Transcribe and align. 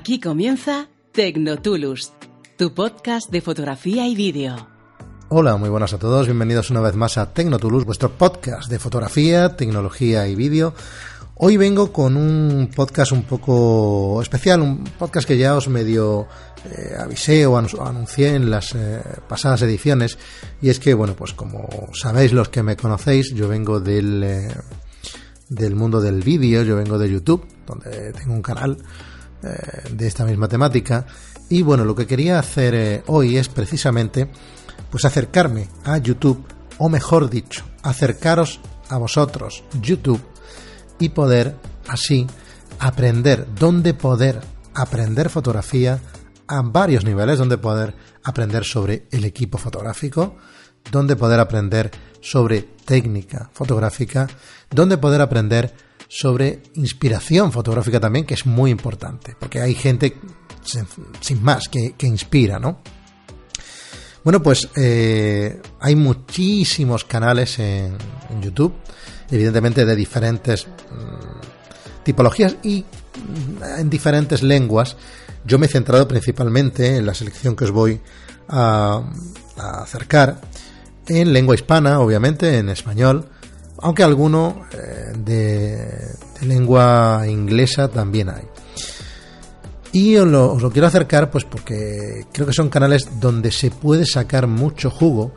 Aquí 0.00 0.18
comienza 0.18 0.88
Tecnotulus, 1.12 2.14
tu 2.56 2.72
podcast 2.72 3.30
de 3.30 3.42
fotografía 3.42 4.08
y 4.08 4.14
vídeo. 4.14 4.56
Hola, 5.28 5.58
muy 5.58 5.68
buenas 5.68 5.92
a 5.92 5.98
todos, 5.98 6.26
bienvenidos 6.26 6.70
una 6.70 6.80
vez 6.80 6.96
más 6.96 7.18
a 7.18 7.34
Tecnotulus, 7.34 7.84
vuestro 7.84 8.10
podcast 8.10 8.70
de 8.70 8.78
fotografía, 8.78 9.56
tecnología 9.56 10.26
y 10.26 10.36
vídeo. 10.36 10.72
Hoy 11.34 11.58
vengo 11.58 11.92
con 11.92 12.16
un 12.16 12.70
podcast 12.74 13.12
un 13.12 13.24
poco 13.24 14.22
especial, 14.22 14.62
un 14.62 14.84
podcast 14.84 15.28
que 15.28 15.36
ya 15.36 15.54
os 15.54 15.68
medio 15.68 16.26
eh, 16.64 16.94
avisé 16.98 17.44
o 17.44 17.58
anuncié 17.58 18.34
en 18.36 18.48
las 18.48 18.74
eh, 18.74 19.02
pasadas 19.28 19.60
ediciones 19.60 20.16
y 20.62 20.70
es 20.70 20.80
que, 20.80 20.94
bueno, 20.94 21.14
pues 21.14 21.34
como 21.34 21.68
sabéis 21.92 22.32
los 22.32 22.48
que 22.48 22.62
me 22.62 22.74
conocéis, 22.74 23.34
yo 23.34 23.48
vengo 23.48 23.80
del, 23.80 24.22
eh, 24.24 24.54
del 25.50 25.74
mundo 25.74 26.00
del 26.00 26.22
vídeo, 26.22 26.62
yo 26.62 26.76
vengo 26.76 26.98
de 26.98 27.10
YouTube, 27.10 27.46
donde 27.66 28.14
tengo 28.14 28.32
un 28.32 28.40
canal 28.40 28.78
de 29.42 30.06
esta 30.06 30.24
misma 30.24 30.48
temática. 30.48 31.06
Y 31.48 31.62
bueno, 31.62 31.84
lo 31.84 31.94
que 31.94 32.06
quería 32.06 32.38
hacer 32.38 33.02
hoy 33.06 33.36
es 33.36 33.48
precisamente 33.48 34.28
pues 34.90 35.04
acercarme 35.04 35.68
a 35.84 35.98
YouTube 35.98 36.44
o 36.78 36.88
mejor 36.88 37.28
dicho, 37.28 37.64
acercaros 37.82 38.60
a 38.88 38.96
vosotros, 38.96 39.64
YouTube, 39.80 40.22
y 40.98 41.10
poder 41.10 41.56
así 41.88 42.26
aprender, 42.78 43.46
dónde 43.58 43.94
poder 43.94 44.40
aprender 44.74 45.28
fotografía 45.30 46.00
a 46.46 46.62
varios 46.62 47.04
niveles, 47.04 47.38
donde 47.38 47.58
poder 47.58 47.94
aprender 48.24 48.64
sobre 48.64 49.06
el 49.10 49.24
equipo 49.24 49.58
fotográfico, 49.58 50.36
donde 50.90 51.16
poder 51.16 51.40
aprender 51.40 51.90
sobre 52.20 52.62
técnica 52.84 53.50
fotográfica, 53.52 54.28
donde 54.70 54.98
poder 54.98 55.20
aprender 55.20 55.74
sobre 56.12 56.60
inspiración 56.74 57.52
fotográfica 57.52 58.00
también, 58.00 58.26
que 58.26 58.34
es 58.34 58.44
muy 58.44 58.70
importante, 58.70 59.36
porque 59.38 59.60
hay 59.60 59.74
gente 59.74 60.16
sin 61.20 61.42
más 61.42 61.68
que, 61.68 61.94
inspira, 62.00 62.58
¿no? 62.58 62.80
Bueno, 64.24 64.42
pues 64.42 64.68
eh, 64.76 65.62
hay 65.78 65.96
muchísimos 65.96 67.04
canales 67.04 67.58
en 67.58 67.96
YouTube 68.42 68.74
evidentemente 69.30 69.84
de 69.84 69.96
diferentes 69.96 70.66
mm, 70.66 72.02
tipologías 72.02 72.56
y 72.62 72.84
mm, 72.84 73.80
en 73.80 73.90
diferentes 73.90 74.42
lenguas. 74.42 74.96
Yo 75.44 75.58
me 75.58 75.66
he 75.66 75.68
centrado 75.68 76.06
principalmente 76.06 76.96
en 76.96 77.06
la 77.06 77.14
selección 77.14 77.56
que 77.56 77.64
os 77.64 77.70
voy 77.70 78.00
a, 78.48 79.02
acercar 79.56 80.40
en 81.06 81.32
lengua 81.32 81.54
hispana, 81.54 82.00
obviamente, 82.00 82.58
en 82.58 82.68
español, 82.68 83.28
aunque 83.82 84.02
alguno 84.02 84.66
eh, 84.72 85.12
de, 85.16 86.46
lengua 86.46 87.24
inglesa 87.28 87.88
también 87.88 88.30
hay. 88.30 88.44
Y 89.92 90.16
os 90.16 90.26
lo, 90.26 90.70
quiero 90.70 90.86
acercar 90.86 91.30
pues 91.30 91.44
porque 91.44 92.26
creo 92.32 92.46
que 92.46 92.52
son 92.52 92.68
canales 92.68 93.20
donde 93.20 93.50
se 93.50 93.70
puede 93.70 94.06
sacar 94.06 94.46
mucho 94.46 94.90
jugo 94.90 95.32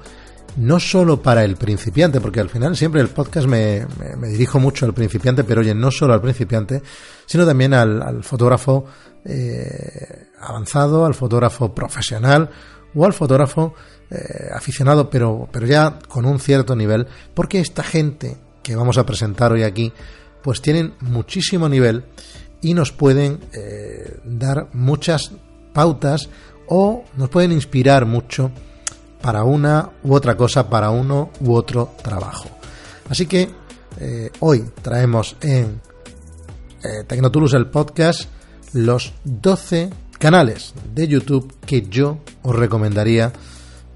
no 0.56 0.80
solo 0.80 1.20
para 1.20 1.44
el 1.44 1.56
principiante, 1.56 2.22
porque 2.22 2.40
al 2.40 2.50
final 2.50 2.78
siempre 2.78 3.02
el 3.02 3.10
podcast 3.10 3.48
me, 3.48 3.88
dirijo 4.28 4.60
mucho 4.60 4.86
al 4.86 4.94
principiante, 4.94 5.44
pero 5.44 5.62
oye, 5.62 5.74
no 5.74 5.90
solo 5.90 6.14
al 6.14 6.22
principiante, 6.22 6.84
sino 7.26 7.44
también 7.44 7.74
al, 7.74 8.24
fotógrafo 8.24 8.86
eh, 9.26 10.28
avanzado, 10.40 11.06
al 11.06 11.16
fotógrafo 11.16 11.74
profesional 11.74 12.52
o 12.94 13.04
al 13.04 13.14
fotógrafo 13.14 13.74
eh, 14.14 14.50
aficionado, 14.54 15.10
pero, 15.10 15.50
pero 15.52 15.66
ya 15.66 16.00
con 16.08 16.26
un 16.26 16.40
cierto 16.40 16.76
nivel, 16.76 17.08
porque 17.34 17.60
esta 17.60 17.84
gente 17.84 18.38
que 18.62 18.76
vamos 18.76 18.98
a 18.98 19.06
presentar 19.06 19.52
hoy 19.52 19.64
aquí, 19.64 19.92
pues 20.42 20.62
tienen 20.62 20.94
muchísimo 21.02 21.68
nivel 21.68 22.06
y 22.62 22.74
nos 22.74 22.92
pueden 22.92 23.40
eh, 23.54 24.20
dar 24.24 24.70
muchas 24.74 25.32
pautas 25.74 26.30
o 26.68 27.04
nos 27.18 27.30
pueden 27.30 27.52
inspirar 27.52 28.06
mucho 28.06 28.52
para 29.22 29.44
una 29.44 29.90
u 30.04 30.14
otra 30.14 30.36
cosa, 30.36 30.70
para 30.70 30.90
uno 30.90 31.32
u 31.40 31.54
otro 31.54 31.96
trabajo. 32.02 32.50
Así 33.10 33.26
que 33.26 33.50
eh, 34.00 34.32
hoy 34.40 34.66
traemos 34.82 35.36
en 35.42 35.82
eh, 36.84 37.04
Tecnotulus 37.08 37.54
el 37.54 37.68
podcast 37.68 38.30
los 38.74 39.14
12 39.24 39.90
canales 40.18 40.74
de 40.94 41.08
YouTube 41.08 41.56
que 41.66 41.84
yo 41.84 42.20
os 42.42 42.56
recomendaría 42.56 43.32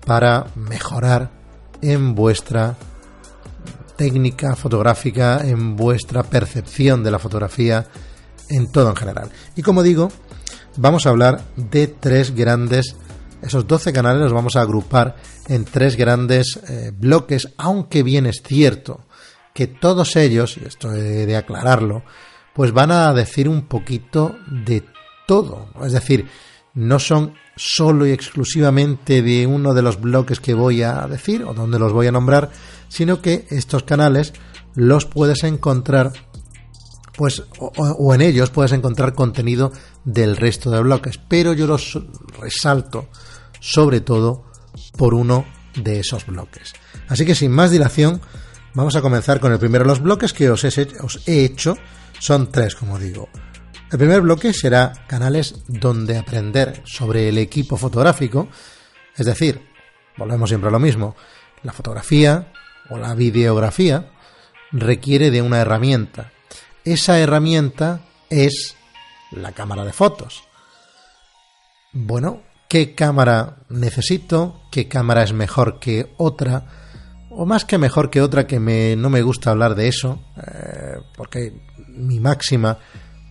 para 0.08 0.48
mejorar 0.56 1.30
en 1.82 2.16
vuestra 2.16 2.76
técnica 3.98 4.56
fotográfica, 4.56 5.42
en 5.44 5.76
vuestra 5.76 6.24
percepción 6.24 7.04
de 7.04 7.12
la 7.12 7.20
fotografía, 7.20 7.86
en 8.50 8.72
todo 8.72 8.90
en 8.90 8.96
general. 8.96 9.30
Y 9.56 9.62
como 9.62 9.84
digo, 9.84 10.10
vamos 10.78 11.06
a 11.06 11.10
hablar 11.10 11.42
de 11.56 11.88
tres 11.88 12.34
grandes 12.34 12.96
esos 13.42 13.68
12 13.68 13.94
canales 13.94 14.24
los 14.24 14.34
vamos 14.34 14.56
a 14.56 14.62
agrupar 14.62 15.16
en 15.48 15.64
tres 15.64 15.96
grandes 15.96 16.60
eh, 16.68 16.92
bloques, 16.92 17.50
aunque 17.58 18.02
bien 18.02 18.26
es 18.26 18.42
cierto 18.44 19.06
que 19.54 19.68
todos 19.68 20.16
ellos, 20.16 20.58
y 20.58 20.66
esto 20.66 20.94
he 20.94 21.26
de 21.26 21.36
aclararlo, 21.36 22.04
pues 22.54 22.72
van 22.72 22.92
a 22.92 23.14
decir 23.14 23.48
un 23.48 23.68
poquito 23.68 24.36
de 24.48 24.84
todo. 25.28 25.70
Es 25.84 25.94
decir, 25.94 26.28
no 26.78 27.00
son 27.00 27.34
solo 27.56 28.06
y 28.06 28.12
exclusivamente 28.12 29.24
de 29.24 29.48
uno 29.48 29.74
de 29.74 29.82
los 29.82 30.00
bloques 30.00 30.40
que 30.40 30.54
voy 30.54 30.84
a 30.84 31.08
decir 31.08 31.44
o 31.44 31.56
donde 31.56 31.80
los 31.80 31.92
voy 31.92 32.06
a 32.06 32.12
nombrar, 32.12 32.52
sino 32.88 33.20
que 33.20 33.48
estos 33.50 33.82
canales 33.82 34.34
los 34.76 35.06
puedes 35.06 35.44
encontrar 35.44 36.14
pues 37.16 37.44
o, 37.58 38.14
en 38.14 38.22
ellos 38.22 38.52
puedes 38.52 38.74
encontrar 38.74 39.16
contenido 39.16 39.72
del 40.06 40.38
resto 40.38 40.70
de 40.70 40.80
bloques, 40.84 41.18
pero 41.18 41.54
yo 41.54 41.66
los 41.66 42.00
resalto 42.40 43.10
sobre 43.60 44.02
todo 44.02 44.46
por 44.96 45.16
uno 45.16 45.46
de 45.74 46.02
esos 46.02 46.28
bloques. 46.28 46.74
Así 47.08 47.26
que 47.26 47.34
sin 47.34 47.52
más 47.52 47.72
dilación, 47.72 48.22
vamos 48.76 48.96
a 48.96 49.02
comenzar 49.02 49.40
con 49.40 49.52
el 49.52 49.58
primero 49.58 49.84
de 49.84 49.90
los 49.90 50.00
bloques 50.00 50.32
que 50.32 50.52
os 50.52 50.64
he, 50.64 50.88
hecho. 51.26 51.76
Son 52.20 52.52
tres, 52.52 52.76
como 52.76 53.00
digo. 53.00 53.30
El 53.90 53.98
primer 53.98 54.20
bloque 54.20 54.52
será 54.52 54.92
canales 55.08 55.64
donde 55.68 56.18
aprender 56.18 56.82
sobre 56.86 57.30
el 57.30 57.38
equipo 57.38 57.78
fotográfico, 57.78 58.50
es 59.16 59.26
decir, 59.26 59.62
volvemos 60.18 60.50
siempre 60.50 60.68
a 60.68 60.74
lo 60.74 60.80
mismo, 60.80 61.16
la 61.64 61.72
fotografía 61.72 62.52
o 62.90 62.98
la 62.98 63.16
videografía 63.16 64.12
requiere 64.74 65.32
de 65.32 65.42
una 65.42 65.60
herramienta. 65.60 66.34
Esa 66.84 67.18
herramienta 67.20 68.02
es 68.30 68.76
la 69.32 69.54
cámara 69.54 69.86
de 69.86 69.94
fotos. 69.94 70.44
Bueno, 71.94 72.42
qué 72.68 72.94
cámara 72.94 73.60
necesito, 73.70 74.64
qué 74.70 74.90
cámara 74.90 75.24
es 75.24 75.32
mejor 75.32 75.80
que 75.80 76.14
otra, 76.18 76.66
o 77.30 77.46
más 77.46 77.64
que 77.64 77.78
mejor 77.78 78.10
que 78.10 78.22
otra, 78.22 78.48
que 78.48 78.60
me, 78.60 78.98
no 78.98 79.10
me 79.10 79.22
gusta 79.22 79.52
hablar 79.52 79.76
de 79.76 79.88
eso, 79.88 80.20
eh, 80.36 80.98
porque 81.16 81.54
mi 81.88 82.20
máxima, 82.20 82.80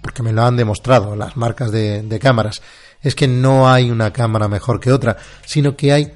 porque 0.03 0.23
me 0.23 0.33
lo 0.33 0.43
han 0.45 0.57
demostrado 0.57 1.17
las 1.17 1.37
marcas 1.37 1.71
de, 1.71 2.03
de 2.03 2.19
cámaras, 2.19 2.63
es 3.03 3.15
que 3.15 3.29
no 3.29 3.69
hay 3.69 3.91
una 3.91 4.13
cámara 4.13 4.49
mejor 4.49 4.81
que 4.81 4.93
otra, 4.93 5.17
sino 5.45 5.77
que 5.77 5.93
hay 5.93 6.13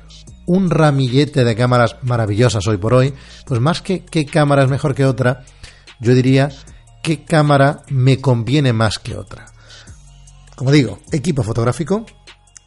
un 0.46 0.70
ramillete 0.70 1.44
de 1.44 1.56
cámaras 1.56 1.96
maravillosas 2.02 2.66
hoy 2.66 2.76
por 2.76 2.94
hoy, 2.94 3.14
pues 3.46 3.60
más 3.60 3.82
que 3.82 4.04
qué 4.04 4.26
cámara 4.26 4.64
es 4.64 4.70
mejor 4.70 4.94
que 4.94 5.06
otra, 5.06 5.44
yo 6.00 6.14
diría 6.14 6.50
qué 7.02 7.24
cámara 7.24 7.82
me 7.88 8.20
conviene 8.20 8.72
más 8.72 8.98
que 8.98 9.16
otra. 9.16 9.46
Como 10.56 10.72
digo, 10.72 10.98
equipo 11.12 11.42
fotográfico, 11.42 12.04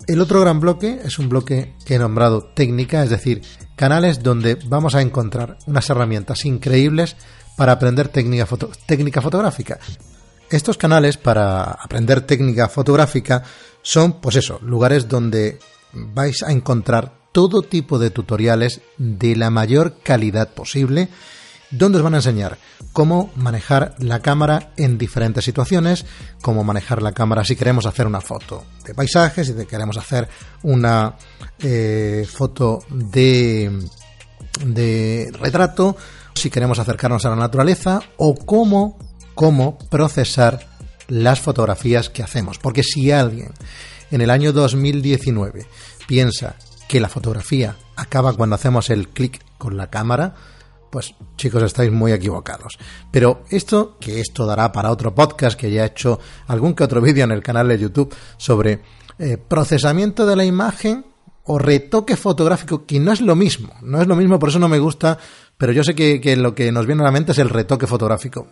el 0.07 0.19
otro 0.19 0.41
gran 0.41 0.59
bloque 0.59 1.00
es 1.03 1.19
un 1.19 1.30
bloque 1.30 1.75
que 1.85 1.95
he 1.95 2.00
nombrado 2.00 2.44
técnica, 2.44 3.04
es 3.04 3.09
decir, 3.09 3.42
canales 3.75 4.24
donde 4.24 4.56
vamos 4.66 4.95
a 4.95 5.01
encontrar 5.01 5.57
unas 5.66 5.89
herramientas 5.89 6.45
increíbles 6.45 7.16
para 7.56 7.74
aprender 7.74 8.07
técnica, 8.07 8.48
técnica 8.86 9.21
fotográfica. 9.21 9.80
Estos 10.53 10.77
canales 10.77 11.17
para 11.17 11.63
aprender 11.63 12.21
técnica 12.21 12.69
fotográfica 12.69 13.41
son, 13.81 14.21
pues 14.21 14.35
eso, 14.35 14.59
lugares 14.61 15.07
donde 15.07 15.57
vais 15.94 16.44
a 16.44 16.51
encontrar 16.51 17.11
todo 17.31 17.63
tipo 17.63 17.97
de 17.97 18.11
tutoriales 18.11 18.81
de 19.00 19.35
la 19.35 19.50
mayor 19.50 19.95
calidad 20.03 20.53
posible 20.53 21.09
donde 21.71 21.97
os 21.97 22.03
van 22.03 22.13
a 22.13 22.17
enseñar 22.17 22.59
cómo 22.91 23.31
manejar 23.35 23.95
la 23.97 24.19
cámara 24.19 24.73
en 24.77 25.00
diferentes 25.00 25.44
situaciones, 25.44 26.05
cómo 26.44 26.63
manejar 26.63 27.01
la 27.01 27.13
cámara 27.13 27.44
si 27.44 27.56
queremos 27.56 27.88
hacer 27.88 28.06
una 28.06 28.21
foto 28.21 28.63
de 28.85 28.94
paisajes, 28.94 29.47
si 29.47 29.65
queremos 29.65 29.97
hacer 29.97 30.29
una 30.61 31.15
eh, 31.57 32.27
foto 32.31 32.77
de, 32.91 33.71
de 34.63 35.31
retrato, 35.33 35.97
si 36.35 36.51
queremos 36.51 36.77
acercarnos 36.77 37.25
a 37.25 37.31
la 37.31 37.38
naturaleza 37.38 38.03
o 38.17 38.35
cómo, 38.35 38.99
cómo 39.35 39.77
procesar 39.89 40.68
las 41.07 41.39
fotografías 41.39 42.09
que 42.09 42.24
hacemos. 42.24 42.59
Porque 42.59 42.83
si 42.83 43.12
alguien 43.12 43.51
en 44.12 44.21
el 44.21 44.30
año 44.30 44.53
2019 44.53 45.65
piensa 46.07 46.56
que 46.88 47.00
la 47.00 47.09
fotografía 47.09 47.75
acaba 47.95 48.33
cuando 48.33 48.56
hacemos 48.56 48.89
el 48.89 49.09
clic 49.09 49.41
con 49.57 49.77
la 49.77 49.89
cámara, 49.89 50.35
pues 50.91 51.15
chicos, 51.38 51.63
estáis 51.63 51.91
muy 51.91 52.12
equivocados. 52.12 52.77
Pero 53.12 53.44
esto, 53.50 53.97
que 54.00 54.19
esto 54.19 54.45
dará 54.45 54.71
para 54.71 54.91
otro 54.91 55.15
podcast, 55.15 55.59
que 55.59 55.71
ya 55.71 55.83
he 55.83 55.88
hecho 55.88 56.19
algún 56.47 56.75
que 56.75 56.83
otro 56.83 57.01
vídeo 57.01 57.24
en 57.24 57.31
el 57.31 57.41
canal 57.41 57.68
de 57.68 57.80
YouTube 57.80 58.13
sobre 58.38 58.81
eh, 59.18 59.38
procesamiento 59.38 60.25
de 60.25 60.35
la 60.35 60.45
imagen 60.45 61.06
o 61.45 61.57
retoque 61.57 62.15
fotográfico, 62.15 62.85
que 62.85 63.00
no 63.00 63.12
es 63.12 63.21
lo 63.21 63.35
mismo, 63.35 63.74
no 63.81 64.01
es 64.01 64.07
lo 64.07 64.15
mismo, 64.15 64.39
por 64.39 64.50
eso 64.50 64.59
no 64.59 64.69
me 64.69 64.80
gusta, 64.80 65.18
pero 65.57 65.71
yo 65.71 65.83
sé 65.83 65.95
que, 65.95 66.21
que 66.21 66.35
lo 66.35 66.56
que 66.56 66.71
nos 66.71 66.85
viene 66.85 67.01
a 67.01 67.06
la 67.06 67.12
mente 67.12 67.31
es 67.31 67.39
el 67.39 67.50
retoque 67.50 67.88
fotográfico. 67.88 68.47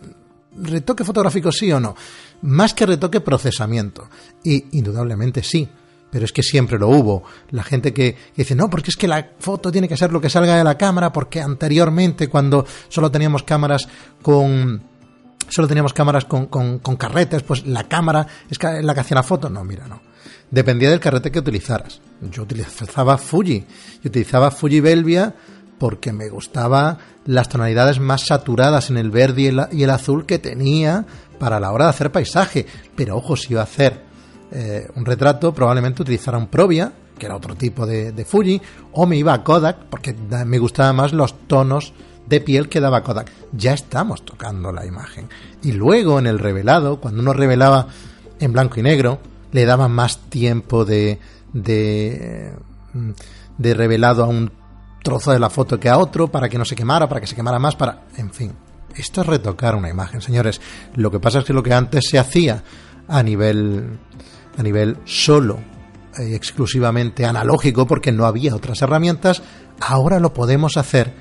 ¿Retoque 0.56 1.04
fotográfico 1.04 1.50
sí 1.50 1.72
o 1.72 1.80
no? 1.80 1.94
Más 2.42 2.74
que 2.74 2.86
retoque 2.86 3.20
procesamiento. 3.20 4.08
Y 4.44 4.76
indudablemente 4.78 5.42
sí 5.42 5.68
pero 6.12 6.26
es 6.26 6.32
que 6.32 6.42
siempre 6.42 6.78
lo 6.78 6.88
hubo. 6.88 7.22
La 7.50 7.62
gente 7.62 7.94
que, 7.94 8.14
dice, 8.36 8.54
no, 8.54 8.68
porque 8.68 8.90
es 8.90 8.96
que 8.96 9.08
la 9.08 9.30
foto 9.38 9.72
tiene 9.72 9.88
que 9.88 9.96
ser 9.96 10.12
lo 10.12 10.20
que 10.20 10.28
salga 10.28 10.56
de 10.56 10.62
la 10.62 10.76
cámara, 10.76 11.10
porque 11.10 11.40
anteriormente, 11.40 12.28
cuando 12.28 12.66
solo 12.90 13.10
teníamos 13.10 13.42
cámaras 13.42 13.88
con. 14.20 14.82
Solo 15.48 15.68
teníamos 15.68 15.94
cámaras 15.94 16.26
con, 16.26 16.46
con, 16.46 16.96
carretes, 16.96 17.42
pues 17.42 17.66
la 17.66 17.88
cámara 17.88 18.26
es 18.48 18.58
la 18.84 18.94
que 18.94 19.00
hacía 19.00 19.14
la 19.16 19.22
foto. 19.22 19.48
No, 19.48 19.64
mira, 19.64 19.88
no. 19.88 20.02
Dependía 20.50 20.90
del 20.90 21.00
carrete 21.00 21.30
que 21.30 21.38
utilizaras. 21.38 22.00
Yo 22.30 22.42
utilizaba 22.42 23.16
Fuji. 23.16 23.64
Yo 24.02 24.08
utilizaba 24.10 24.50
Fuji 24.50 24.80
Belvia 24.80 25.34
porque 25.82 26.12
me 26.12 26.28
gustaba 26.28 26.96
las 27.24 27.48
tonalidades 27.48 27.98
más 27.98 28.26
saturadas 28.26 28.88
en 28.88 28.98
el 28.98 29.10
verde 29.10 29.68
y 29.72 29.82
el, 29.82 29.90
azul 29.90 30.26
que 30.26 30.38
tenía 30.38 31.04
para 31.40 31.58
la 31.58 31.72
hora 31.72 31.86
de 31.86 31.90
hacer 31.90 32.12
paisaje. 32.12 32.66
Pero 32.94 33.16
ojo, 33.16 33.34
si 33.34 33.52
iba 33.52 33.62
a 33.62 33.64
hacer 33.64 34.00
eh, 34.52 34.86
un 34.94 35.04
retrato, 35.04 35.52
probablemente 35.52 36.02
utilizara 36.02 36.38
un 36.38 36.46
Provia, 36.46 36.92
que 37.18 37.26
era 37.26 37.34
otro 37.34 37.56
tipo 37.56 37.84
de, 37.84 38.24
Fuji, 38.24 38.62
o 38.92 39.06
me 39.06 39.16
iba 39.16 39.34
a 39.34 39.42
Kodak, 39.42 39.86
porque 39.90 40.14
me 40.46 40.58
gustaban 40.60 40.94
más 40.94 41.12
los 41.12 41.48
tonos 41.48 41.94
de 42.28 42.40
piel 42.40 42.68
que 42.68 42.78
daba 42.78 43.02
Kodak. 43.02 43.32
Ya 43.50 43.72
estamos 43.72 44.24
tocando 44.24 44.70
la 44.70 44.86
imagen. 44.86 45.28
Y 45.64 45.72
luego 45.72 46.20
en 46.20 46.28
el 46.28 46.38
revelado, 46.38 47.00
cuando 47.00 47.22
uno 47.22 47.32
revelaba 47.32 47.88
en 48.38 48.52
blanco 48.52 48.78
y 48.78 48.84
negro, 48.84 49.18
le 49.50 49.64
daba 49.64 49.88
más 49.88 50.18
tiempo 50.28 50.84
de, 50.84 51.18
de, 51.52 52.52
de 53.58 53.74
revelado 53.74 54.22
a 54.22 54.28
un 54.28 54.61
trozo 55.02 55.32
de 55.32 55.38
la 55.38 55.50
foto 55.50 55.78
que 55.78 55.88
a 55.88 55.98
otro 55.98 56.28
para 56.28 56.48
que 56.48 56.58
no 56.58 56.64
se 56.64 56.76
quemara, 56.76 57.08
para 57.08 57.20
que 57.20 57.26
se 57.26 57.34
quemara 57.34 57.58
más, 57.58 57.76
para... 57.76 58.04
En 58.16 58.32
fin, 58.32 58.52
esto 58.96 59.20
es 59.22 59.26
retocar 59.26 59.74
una 59.74 59.88
imagen, 59.88 60.20
señores. 60.20 60.60
Lo 60.94 61.10
que 61.10 61.20
pasa 61.20 61.40
es 61.40 61.44
que 61.44 61.52
lo 61.52 61.62
que 61.62 61.74
antes 61.74 62.04
se 62.08 62.18
hacía 62.18 62.62
a 63.08 63.22
nivel 63.22 63.98
a 64.56 64.62
nivel 64.62 64.98
solo 65.04 65.58
y 66.18 66.34
exclusivamente 66.34 67.24
analógico 67.24 67.86
porque 67.86 68.12
no 68.12 68.26
había 68.26 68.54
otras 68.54 68.82
herramientas, 68.82 69.42
ahora 69.80 70.20
lo 70.20 70.34
podemos 70.34 70.76
hacer 70.76 71.12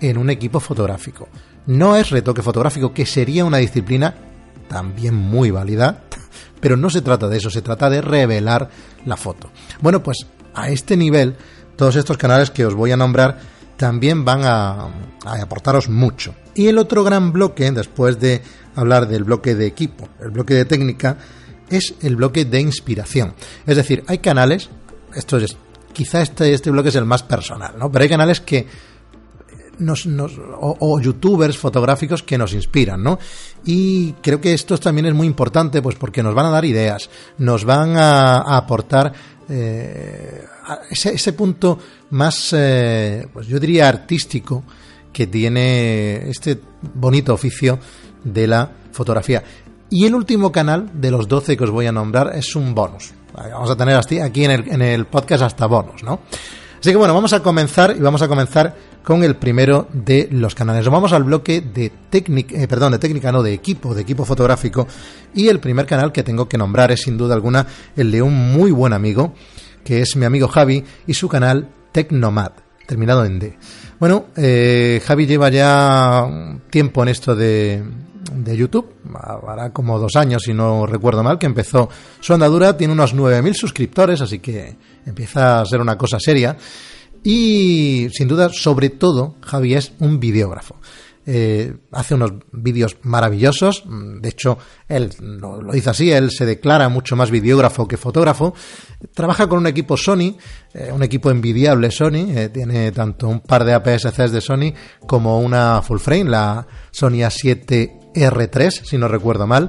en 0.00 0.18
un 0.18 0.30
equipo 0.30 0.60
fotográfico. 0.60 1.28
No 1.66 1.96
es 1.96 2.10
retoque 2.10 2.42
fotográfico, 2.42 2.92
que 2.92 3.06
sería 3.06 3.44
una 3.44 3.58
disciplina 3.58 4.14
también 4.68 5.14
muy 5.14 5.50
válida, 5.50 6.04
pero 6.60 6.76
no 6.76 6.90
se 6.90 7.02
trata 7.02 7.28
de 7.28 7.38
eso, 7.38 7.50
se 7.50 7.62
trata 7.62 7.90
de 7.90 8.00
revelar 8.00 8.70
la 9.04 9.16
foto. 9.16 9.50
Bueno, 9.80 10.02
pues 10.02 10.26
a 10.54 10.70
este 10.70 10.96
nivel, 10.96 11.36
todos 11.76 11.96
estos 11.96 12.16
canales 12.16 12.50
que 12.50 12.66
os 12.66 12.74
voy 12.74 12.92
a 12.92 12.96
nombrar 12.96 13.38
también 13.76 14.24
van 14.24 14.42
a, 14.44 14.88
aportaros 15.24 15.88
mucho. 15.88 16.34
Y 16.54 16.68
el 16.68 16.78
otro 16.78 17.04
gran 17.04 17.32
bloque, 17.32 17.70
después 17.70 18.18
de 18.18 18.42
hablar 18.74 19.06
del 19.06 19.24
bloque 19.24 19.54
de 19.54 19.66
equipo, 19.66 20.08
el 20.20 20.30
bloque 20.30 20.54
de 20.54 20.64
técnica, 20.64 21.18
es 21.68 21.94
el 22.02 22.16
bloque 22.16 22.44
de 22.44 22.60
inspiración. 22.60 23.34
Es 23.66 23.76
decir, 23.76 24.04
hay 24.06 24.18
canales, 24.18 24.70
esto 25.14 25.36
es, 25.36 25.56
quizá 25.92 26.22
este, 26.22 26.52
este 26.52 26.70
bloque 26.70 26.88
es 26.88 26.96
el 26.96 27.04
más 27.04 27.22
personal, 27.22 27.74
¿no? 27.78 27.90
Pero 27.90 28.02
hay 28.02 28.08
canales 28.08 28.40
que 28.40 28.66
nos, 29.78 30.06
o, 30.06 31.00
youtubers 31.00 31.58
fotográficos 31.58 32.22
que 32.22 32.38
nos 32.38 32.54
inspiran, 32.54 33.02
¿no? 33.02 33.18
Y 33.64 34.12
creo 34.22 34.40
que 34.40 34.54
esto 34.54 34.78
también 34.78 35.06
es 35.06 35.14
muy 35.14 35.26
importante, 35.26 35.82
pues 35.82 35.96
porque 35.96 36.22
nos 36.22 36.34
van 36.34 36.46
a 36.46 36.50
dar 36.50 36.64
ideas, 36.64 37.10
nos 37.38 37.64
van 37.64 37.96
a, 37.96 38.56
aportar 38.56 39.12
eh, 39.48 40.44
ese, 40.90 41.32
punto 41.32 41.78
más, 42.10 42.52
eh, 42.52 43.26
pues 43.32 43.46
yo 43.46 43.60
diría 43.60 43.88
artístico 43.88 44.64
que 45.12 45.26
tiene 45.26 46.28
este 46.28 46.60
bonito 46.94 47.34
oficio 47.34 47.78
de 48.22 48.46
la 48.46 48.70
fotografía. 48.92 49.42
Y 49.88 50.04
el 50.04 50.14
último 50.14 50.50
canal 50.50 50.90
de 50.92 51.10
los 51.10 51.28
12 51.28 51.56
que 51.56 51.64
os 51.64 51.70
voy 51.70 51.86
a 51.86 51.92
nombrar 51.92 52.32
es 52.34 52.56
un 52.56 52.74
bonus. 52.74 53.12
Vamos 53.34 53.70
a 53.70 53.76
tener 53.76 53.96
aquí 53.96 54.44
en 54.44 54.50
el, 54.50 54.68
en 54.68 54.82
el 54.82 55.06
podcast 55.06 55.42
hasta 55.42 55.66
bonus, 55.66 56.02
¿no? 56.02 56.20
Así 56.80 56.90
que 56.90 56.96
bueno, 56.96 57.14
vamos 57.14 57.32
a 57.32 57.40
comenzar 57.42 57.94
y 57.96 58.00
vamos 58.00 58.22
a 58.22 58.28
comenzar 58.28 58.74
con 59.06 59.22
el 59.22 59.36
primero 59.36 59.86
de 59.92 60.28
los 60.32 60.56
canales. 60.56 60.88
vamos 60.88 61.12
al 61.12 61.22
bloque 61.22 61.60
de 61.60 61.92
técnica, 62.10 62.60
eh, 62.60 62.66
perdón, 62.66 62.90
de 62.90 62.98
técnica, 62.98 63.30
no, 63.30 63.40
de 63.40 63.52
equipo, 63.52 63.94
de 63.94 64.02
equipo 64.02 64.24
fotográfico. 64.24 64.88
Y 65.32 65.46
el 65.46 65.60
primer 65.60 65.86
canal 65.86 66.10
que 66.10 66.24
tengo 66.24 66.48
que 66.48 66.58
nombrar 66.58 66.90
es 66.90 67.02
sin 67.02 67.16
duda 67.16 67.36
alguna 67.36 67.64
el 67.94 68.10
de 68.10 68.20
un 68.20 68.34
muy 68.34 68.72
buen 68.72 68.92
amigo, 68.92 69.32
que 69.84 70.00
es 70.00 70.16
mi 70.16 70.24
amigo 70.24 70.48
Javi, 70.48 70.82
y 71.06 71.14
su 71.14 71.28
canal 71.28 71.68
Tecnomad, 71.92 72.50
terminado 72.84 73.24
en 73.24 73.38
D. 73.38 73.56
Bueno, 74.00 74.26
eh, 74.36 75.00
Javi 75.06 75.24
lleva 75.24 75.50
ya 75.50 76.28
tiempo 76.68 77.04
en 77.04 77.08
esto 77.08 77.36
de, 77.36 77.84
de 78.34 78.56
YouTube, 78.56 78.92
hará 79.46 79.72
como 79.72 80.00
dos 80.00 80.16
años 80.16 80.42
si 80.42 80.52
no 80.52 80.84
recuerdo 80.84 81.22
mal, 81.22 81.38
que 81.38 81.46
empezó 81.46 81.88
su 82.18 82.34
andadura, 82.34 82.76
tiene 82.76 82.92
unos 82.92 83.14
9.000 83.14 83.54
suscriptores, 83.54 84.20
así 84.20 84.40
que 84.40 84.76
empieza 85.06 85.60
a 85.60 85.64
ser 85.64 85.80
una 85.80 85.96
cosa 85.96 86.18
seria. 86.18 86.56
Y 87.28 88.06
sin 88.12 88.28
duda, 88.28 88.50
sobre 88.52 88.88
todo, 88.88 89.34
Javi 89.40 89.74
es 89.74 89.90
un 89.98 90.20
videógrafo. 90.20 90.76
Eh, 91.26 91.74
hace 91.90 92.14
unos 92.14 92.34
vídeos 92.52 92.98
maravillosos. 93.02 93.82
De 94.20 94.28
hecho, 94.28 94.58
él 94.86 95.10
lo, 95.18 95.60
dice 95.72 95.90
así, 95.90 96.12
él 96.12 96.30
se 96.30 96.46
declara 96.46 96.88
mucho 96.88 97.16
más 97.16 97.32
videógrafo 97.32 97.88
que 97.88 97.96
fotógrafo. 97.96 98.54
Trabaja 99.12 99.48
con 99.48 99.58
un 99.58 99.66
equipo 99.66 99.96
Sony, 99.96 100.36
eh, 100.72 100.92
un 100.94 101.02
equipo 101.02 101.28
envidiable 101.32 101.90
Sony. 101.90 102.30
Eh, 102.30 102.50
tiene 102.54 102.92
tanto 102.92 103.26
un 103.26 103.40
par 103.40 103.64
de 103.64 103.74
APS-Cs 103.74 104.30
de 104.30 104.40
Sony 104.40 104.72
como 105.04 105.40
una 105.40 105.82
full 105.82 105.98
frame, 105.98 106.30
la 106.30 106.64
Sony 106.92 107.24
A7R3, 107.26 108.84
si 108.84 108.98
no 108.98 109.08
recuerdo 109.08 109.48
mal. 109.48 109.68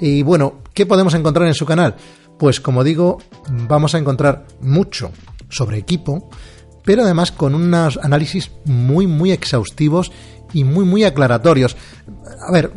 Y 0.00 0.22
bueno, 0.22 0.62
¿qué 0.72 0.86
podemos 0.86 1.12
encontrar 1.12 1.46
en 1.46 1.54
su 1.54 1.66
canal? 1.66 1.94
Pues 2.38 2.58
como 2.58 2.82
digo, 2.82 3.18
vamos 3.50 3.94
a 3.94 3.98
encontrar 3.98 4.46
mucho 4.60 5.10
sobre 5.50 5.76
equipo, 5.76 6.30
pero 6.86 7.02
además 7.02 7.32
con 7.32 7.54
unos 7.54 7.98
análisis 8.02 8.50
muy, 8.64 9.06
muy 9.06 9.32
exhaustivos 9.32 10.12
y 10.54 10.64
muy, 10.64 10.84
muy 10.86 11.04
aclaratorios. 11.04 11.76
A 12.46 12.52
ver, 12.52 12.70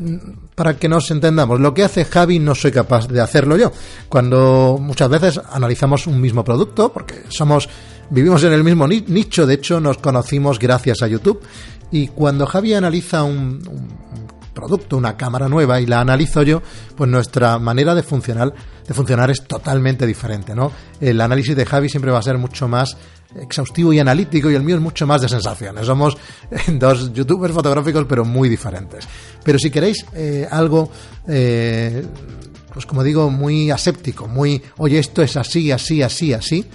para 0.55 0.77
que 0.77 0.89
nos 0.89 1.11
entendamos, 1.11 1.61
lo 1.61 1.73
que 1.73 1.83
hace 1.83 2.03
Javi 2.03 2.39
no 2.39 2.55
soy 2.55 2.71
capaz 2.71 3.07
de 3.07 3.21
hacerlo 3.21 3.55
yo. 3.55 3.71
Cuando 4.09 4.77
muchas 4.81 5.09
veces 5.09 5.39
analizamos 5.51 6.07
un 6.07 6.19
mismo 6.19 6.43
producto, 6.43 6.91
porque 6.91 7.23
somos, 7.29 7.69
vivimos 8.09 8.43
en 8.43 8.51
el 8.51 8.63
mismo 8.63 8.87
nicho, 8.87 9.45
de 9.45 9.53
hecho 9.53 9.79
nos 9.79 9.99
conocimos 9.99 10.57
gracias 10.57 11.03
a 11.03 11.07
YouTube, 11.07 11.41
y 11.91 12.07
cuando 12.07 12.47
Javi 12.47 12.73
analiza 12.73 13.23
un, 13.23 13.61
producto, 14.53 14.97
una 14.97 15.15
cámara 15.15 15.47
nueva 15.47 15.79
y 15.79 15.85
la 15.85 16.01
analizo 16.01 16.41
yo, 16.41 16.61
pues 16.95 17.09
nuestra 17.09 17.59
manera 17.59 17.95
de 17.95 18.03
funcionar, 18.03 18.53
de 18.87 18.93
funcionar 18.93 19.29
es 19.29 19.43
totalmente 19.43 20.05
diferente, 20.05 20.55
¿no? 20.55 20.71
El 20.99 21.21
análisis 21.21 21.55
de 21.55 21.65
Javi 21.65 21.89
siempre 21.89 22.11
va 22.11 22.19
a 22.19 22.23
ser 22.23 22.37
mucho 22.37 22.67
más 22.67 22.97
exhaustivo 23.35 23.93
y 23.93 23.99
analítico 23.99 24.49
y 24.49 24.55
el 24.55 24.63
mío 24.63 24.75
es 24.75 24.81
mucho 24.81 25.05
más 25.05 25.21
de 25.21 25.29
sensaciones. 25.29 25.85
Somos 25.85 26.17
dos 26.73 27.13
youtubers 27.13 27.53
fotográficos 27.53 28.05
pero 28.07 28.25
muy 28.25 28.49
diferentes. 28.49 29.07
Pero 29.43 29.59
si 29.59 29.69
queréis 29.69 30.05
eh, 30.13 30.47
algo, 30.49 30.89
eh, 31.27 32.05
pues 32.73 32.85
como 32.85 33.03
digo, 33.03 33.29
muy 33.29 33.71
aséptico, 33.71 34.27
muy, 34.27 34.61
oye, 34.77 34.99
esto 34.99 35.21
es 35.21 35.37
así, 35.37 35.71
así, 35.71 36.01
así, 36.01 36.33
así, 36.33 36.65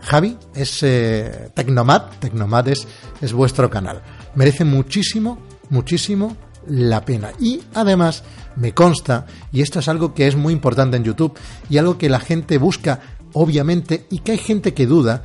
Javi 0.00 0.36
es 0.54 0.82
eh, 0.82 1.50
Tecnomad, 1.54 2.02
Tecnomad 2.20 2.68
es, 2.68 2.86
es 3.20 3.32
vuestro 3.32 3.70
canal. 3.70 4.02
Merece 4.34 4.64
muchísimo, 4.64 5.38
muchísimo 5.70 6.36
la 6.66 7.04
pena. 7.04 7.32
Y 7.40 7.62
además 7.74 8.22
me 8.56 8.72
consta, 8.72 9.26
y 9.52 9.62
esto 9.62 9.78
es 9.78 9.88
algo 9.88 10.14
que 10.14 10.26
es 10.26 10.36
muy 10.36 10.52
importante 10.52 10.96
en 10.96 11.04
YouTube 11.04 11.36
y 11.70 11.78
algo 11.78 11.98
que 11.98 12.08
la 12.08 12.20
gente 12.20 12.58
busca, 12.58 13.00
obviamente, 13.32 14.06
y 14.10 14.18
que 14.18 14.32
hay 14.32 14.38
gente 14.38 14.74
que 14.74 14.86
duda, 14.86 15.24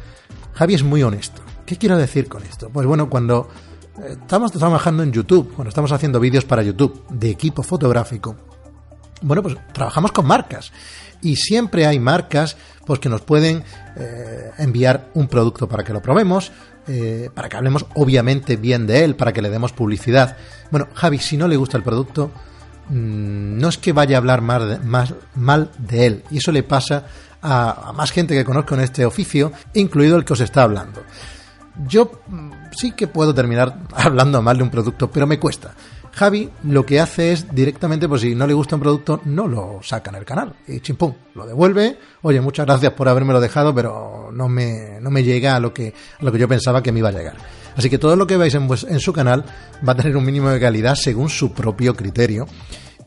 Javi 0.54 0.74
es 0.74 0.84
muy 0.84 1.04
honesto. 1.04 1.42
¿Qué 1.66 1.78
quiero 1.78 1.98
decir 1.98 2.28
con 2.28 2.44
esto? 2.44 2.70
Pues 2.70 2.88
bueno, 2.88 3.10
cuando 3.10 3.50
eh, 4.00 4.18
estamos 4.22 4.52
trabajando 4.52 5.04
en 5.04 5.12
YouTube, 5.12 5.54
cuando 5.56 5.70
estamos 5.70 5.92
haciendo 5.92 6.20
vídeos 6.20 6.46
para 6.46 6.64
YouTube 6.64 7.06
de 7.10 7.30
equipo 7.30 7.64
fotográfico, 7.64 8.36
bueno, 9.22 9.44
pues 9.44 9.56
trabajamos 9.74 10.12
con 10.12 10.26
marcas 10.26 10.72
y 11.22 11.36
siempre 11.36 11.86
hay 11.86 12.00
marcas 12.00 12.58
pues 12.86 13.00
que 13.00 13.10
nos 13.10 13.22
pueden 13.22 13.64
eh, 13.98 14.52
enviar 14.58 15.10
un 15.14 15.28
producto 15.28 15.68
para 15.68 15.84
que 15.84 15.94
lo 15.94 16.02
probemos, 16.02 16.52
eh, 16.88 17.30
para 17.34 17.50
que 17.50 17.58
hablemos 17.58 17.86
obviamente 17.96 18.56
bien 18.56 18.88
de 18.88 19.04
él, 19.04 19.16
para 19.16 19.34
que 19.34 19.42
le 19.42 19.50
demos 19.50 19.74
publicidad. 19.74 20.38
Bueno, 20.72 20.88
Javi, 20.94 21.20
si 21.20 21.38
no 21.38 21.48
le 21.48 21.58
gusta 21.58 21.78
el 21.78 21.84
producto, 21.84 22.32
mm, 22.90 23.60
no 23.60 23.68
es 23.68 23.78
que 23.78 23.94
vaya 23.94 24.18
a 24.18 24.20
hablar 24.20 24.42
más, 24.42 25.14
mal 25.36 25.72
de 25.78 26.06
él, 26.06 26.24
y 26.32 26.38
eso 26.38 26.52
le 26.52 26.64
pasa 26.64 27.06
a, 27.42 27.94
más 27.96 28.12
gente 28.12 28.36
que 28.36 28.46
conozco 28.46 28.76
en 28.76 28.82
este 28.82 29.06
oficio, 29.06 29.52
incluido 29.74 30.18
el 30.18 30.26
que 30.26 30.34
os 30.34 30.42
está 30.42 30.64
hablando. 30.64 31.02
Yo 31.88 32.12
mm, 32.28 32.52
sí 32.72 32.92
que 32.92 33.08
puedo 33.08 33.34
terminar 33.34 33.80
hablando 33.96 34.42
mal 34.42 34.58
de 34.58 34.64
un 34.64 34.70
producto, 34.70 35.10
pero 35.10 35.28
me 35.28 35.40
cuesta. 35.40 35.74
Javi 36.12 36.50
lo 36.64 36.86
que 36.86 37.00
hace 37.00 37.32
es 37.32 37.54
directamente, 37.54 38.10
pues 38.10 38.22
si 38.22 38.36
no 38.36 38.48
le 38.48 38.54
gusta 38.54 38.76
un 38.76 38.82
producto, 38.82 39.22
no 39.26 39.48
lo 39.48 39.80
saca 39.82 40.10
en 40.10 40.18
el 40.18 40.26
canal. 40.26 40.54
Y 40.68 40.80
chimpum, 40.80 41.14
lo 41.36 41.46
devuelve. 41.46 41.98
Oye, 42.24 42.42
muchas 42.42 42.66
gracias 42.66 42.94
por 42.94 43.08
habérmelo 43.08 43.40
dejado, 43.40 43.74
pero 43.74 44.30
no 44.34 44.50
me, 44.50 45.00
no 45.02 45.12
me 45.12 45.24
llega 45.24 45.56
a 45.56 45.60
lo, 45.60 45.74
que, 45.74 45.94
a 46.20 46.24
lo 46.24 46.32
que 46.32 46.40
yo 46.40 46.48
pensaba 46.48 46.84
que 46.84 46.92
me 46.92 47.00
iba 47.00 47.10
a 47.10 47.14
llegar. 47.14 47.36
Así 47.76 47.90
que 47.90 47.98
todo 47.98 48.16
lo 48.16 48.28
que 48.28 48.38
veis 48.38 48.56
en, 48.56 48.68
en 48.90 49.00
su 49.00 49.14
canal 49.14 49.46
va 49.88 49.94
a 49.94 49.96
tener 49.96 50.18
un 50.18 50.26
mínimo 50.26 50.50
de 50.50 50.60
calidad 50.60 50.96
según 50.96 51.30
su 51.30 51.54
propio 51.54 51.96
criterio. 51.96 52.48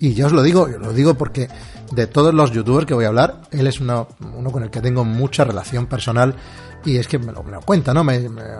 Y 0.03 0.15
yo 0.15 0.27
os 0.27 0.33
lo 0.33 0.43
digo, 0.43 0.69
yo 0.69 0.81
lo 0.81 0.93
digo 0.93 1.15
porque 1.15 1.49
de 1.93 2.09
todos 2.09 2.35
los 2.35 2.51
youtubers 2.51 2.87
que 2.87 2.95
voy 2.95 3.05
a 3.05 3.09
hablar, 3.09 3.43
él 3.53 3.69
es 3.69 3.81
uno, 3.81 4.09
uno 4.37 4.51
con 4.51 4.65
el 4.65 4.69
que 4.69 4.81
tengo 4.81 5.05
mucha 5.05 5.45
relación 5.45 5.87
personal 5.87 6.35
y 6.85 6.97
es 6.97 7.07
que 7.07 7.21
me 7.21 7.31
lo, 7.31 7.45
me 7.45 7.53
lo 7.53 7.61
cuenta, 7.61 7.95
¿no? 7.95 8.03
Me, 8.03 8.17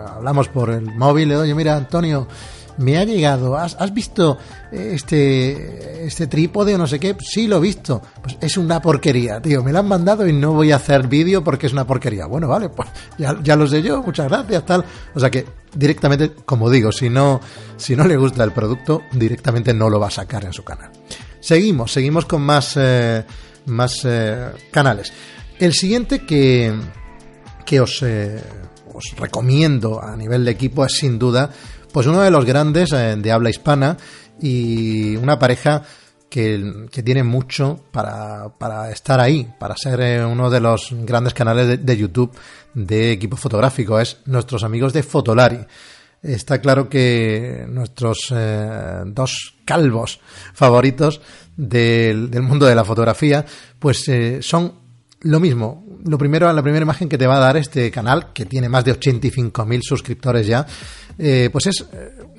hablamos 0.07 0.47
por 0.47 0.69
el 0.69 0.95
móvil, 0.95 1.27
le 1.27 1.35
oye, 1.35 1.53
mira, 1.53 1.75
Antonio, 1.75 2.29
me 2.77 2.97
ha 2.97 3.03
llegado, 3.03 3.57
¿has, 3.57 3.75
has 3.77 3.93
visto 3.93 4.37
este, 4.71 6.05
este 6.05 6.27
trípode 6.27 6.75
o 6.75 6.77
no 6.77 6.87
sé 6.87 6.97
qué? 6.97 7.13
Sí, 7.19 7.45
lo 7.45 7.57
he 7.57 7.59
visto. 7.59 8.01
Pues 8.21 8.37
es 8.39 8.55
una 8.55 8.81
porquería, 8.81 9.41
tío. 9.41 9.61
Me 9.65 9.73
lo 9.73 9.79
han 9.79 9.87
mandado 9.89 10.25
y 10.25 10.31
no 10.31 10.53
voy 10.53 10.71
a 10.71 10.77
hacer 10.77 11.09
vídeo 11.09 11.43
porque 11.43 11.67
es 11.67 11.73
una 11.73 11.85
porquería. 11.85 12.25
Bueno, 12.25 12.47
vale, 12.47 12.69
pues 12.69 12.87
ya, 13.17 13.37
ya 13.43 13.57
lo 13.57 13.67
sé 13.67 13.81
yo, 13.81 14.01
muchas 14.01 14.29
gracias, 14.29 14.65
tal. 14.65 14.85
O 15.13 15.19
sea 15.19 15.29
que 15.29 15.45
directamente, 15.75 16.31
como 16.45 16.69
digo, 16.69 16.93
si 16.93 17.09
no, 17.09 17.41
si 17.75 17.97
no 17.97 18.05
le 18.05 18.15
gusta 18.15 18.45
el 18.45 18.53
producto, 18.53 19.01
directamente 19.11 19.73
no 19.73 19.89
lo 19.89 19.99
va 19.99 20.07
a 20.07 20.11
sacar 20.11 20.45
en 20.45 20.53
su 20.53 20.63
canal. 20.63 20.89
Seguimos, 21.43 21.91
seguimos 21.91 22.23
con 22.23 22.41
más, 22.41 22.75
eh, 22.77 23.25
más 23.65 23.99
eh, 24.05 24.47
canales. 24.71 25.11
El 25.59 25.73
siguiente 25.73 26.25
que, 26.25 26.73
que 27.65 27.81
os, 27.81 28.01
eh, 28.01 28.41
os 28.93 29.13
recomiendo 29.17 30.01
a 30.01 30.15
nivel 30.15 30.45
de 30.45 30.51
equipo 30.51 30.85
es 30.85 30.93
sin 30.93 31.19
duda 31.19 31.49
pues 31.91 32.07
uno 32.07 32.21
de 32.21 32.31
los 32.31 32.45
grandes 32.45 32.93
eh, 32.93 33.17
de 33.17 33.31
habla 33.33 33.49
hispana 33.49 33.97
y 34.39 35.17
una 35.17 35.37
pareja 35.37 35.83
que, 36.29 36.87
que 36.89 37.03
tiene 37.03 37.23
mucho 37.23 37.83
para, 37.91 38.47
para, 38.57 38.89
estar 38.89 39.19
ahí, 39.19 39.45
para 39.59 39.75
ser 39.75 40.25
uno 40.25 40.49
de 40.49 40.61
los 40.61 40.91
grandes 40.91 41.33
canales 41.33 41.85
de, 41.85 41.97
YouTube 41.97 42.31
de 42.73 43.11
equipo 43.11 43.35
fotográfico. 43.35 43.99
Es 43.99 44.21
nuestros 44.27 44.63
amigos 44.63 44.93
de 44.93 45.03
Fotolari. 45.03 45.59
Está 46.23 46.61
claro 46.61 46.87
que 46.87 47.65
nuestros 47.67 48.33
eh, 48.33 49.01
dos 49.07 49.55
calvos 49.65 50.21
favoritos 50.53 51.19
del, 51.57 52.29
mundo 52.41 52.65
de 52.65 52.75
la 52.75 52.85
fotografía, 52.85 53.45
pues 53.77 54.07
eh, 54.07 54.39
son 54.41 54.73
lo 55.19 55.41
mismo. 55.41 55.85
Lo 56.05 56.17
primero, 56.17 56.51
la 56.53 56.63
primera 56.63 56.83
imagen 56.83 57.09
que 57.09 57.17
te 57.17 57.27
va 57.27 57.35
a 57.35 57.41
dar 57.41 57.57
este 57.57 57.91
canal, 57.91 58.31
que 58.31 58.45
tiene 58.45 58.69
más 58.69 58.85
de 58.85 58.97
85.000 58.97 59.81
suscriptores 59.83 60.47
ya, 60.47 60.65
eh, 61.17 61.49
pues 61.51 61.67
es 61.67 61.85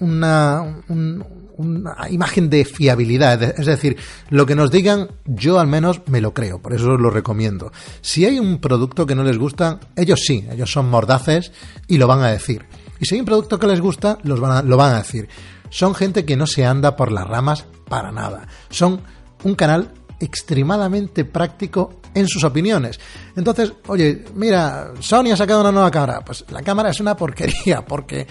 una, 0.01 0.83
un, 0.89 1.25
una, 1.59 1.95
imagen 2.11 2.49
de 2.49 2.65
fiabilidad. 2.65 3.43
Es 3.43 3.67
decir, 3.67 3.99
lo 4.31 4.47
que 4.47 4.55
nos 4.55 4.71
digan, 4.71 5.09
yo 5.27 5.61
al 5.61 5.67
menos 5.67 6.01
me 6.07 6.23
lo 6.23 6.33
creo, 6.33 6.59
por 6.59 6.73
eso 6.73 6.93
os 6.93 7.01
lo 7.01 7.11
recomiendo. 7.11 7.71
Si 8.01 8.25
hay 8.25 8.39
un 8.39 8.61
producto 8.61 9.05
que 9.05 9.15
no 9.15 9.25
les 9.25 9.37
gusta, 9.37 9.81
ellos 9.95 10.21
sí, 10.25 10.47
ellos 10.51 10.73
son 10.73 10.89
mordaces 10.89 11.53
y 11.87 11.99
lo 11.99 12.07
van 12.07 12.23
a 12.23 12.31
decir. 12.31 12.65
Y 13.05 13.07
si 13.07 13.17
hay 13.17 13.21
un 13.21 13.27
producto 13.27 13.59
que 13.59 13.67
les 13.67 13.83
gusta, 13.83 14.19
lo 14.23 14.41
van 14.41 14.95
a 14.95 14.97
decir. 14.97 15.29
Son 15.69 15.95
gente 15.95 16.25
que 16.25 16.39
no 16.39 16.47
se 16.47 16.65
anda 16.65 16.97
por 16.97 17.13
las 17.13 17.27
ramas 17.27 17.67
para 17.87 18.11
nada. 18.11 18.49
Son 18.71 18.99
un 19.43 19.55
canal 19.55 19.93
extremadamente 20.21 21.27
práctico 21.27 22.01
en 22.15 22.27
sus 22.27 22.45
opiniones. 22.45 22.99
Entonces, 23.37 23.75
oye, 23.89 24.25
mira, 24.35 24.95
Sony 25.01 25.33
ha 25.33 25.37
sacado 25.37 25.61
una 25.61 25.71
nueva 25.71 25.91
cámara. 25.91 26.25
Pues 26.25 26.47
la 26.49 26.63
cámara 26.63 26.89
es 26.89 27.01
una 27.01 27.15
porquería, 27.15 27.85
porque 27.85 28.27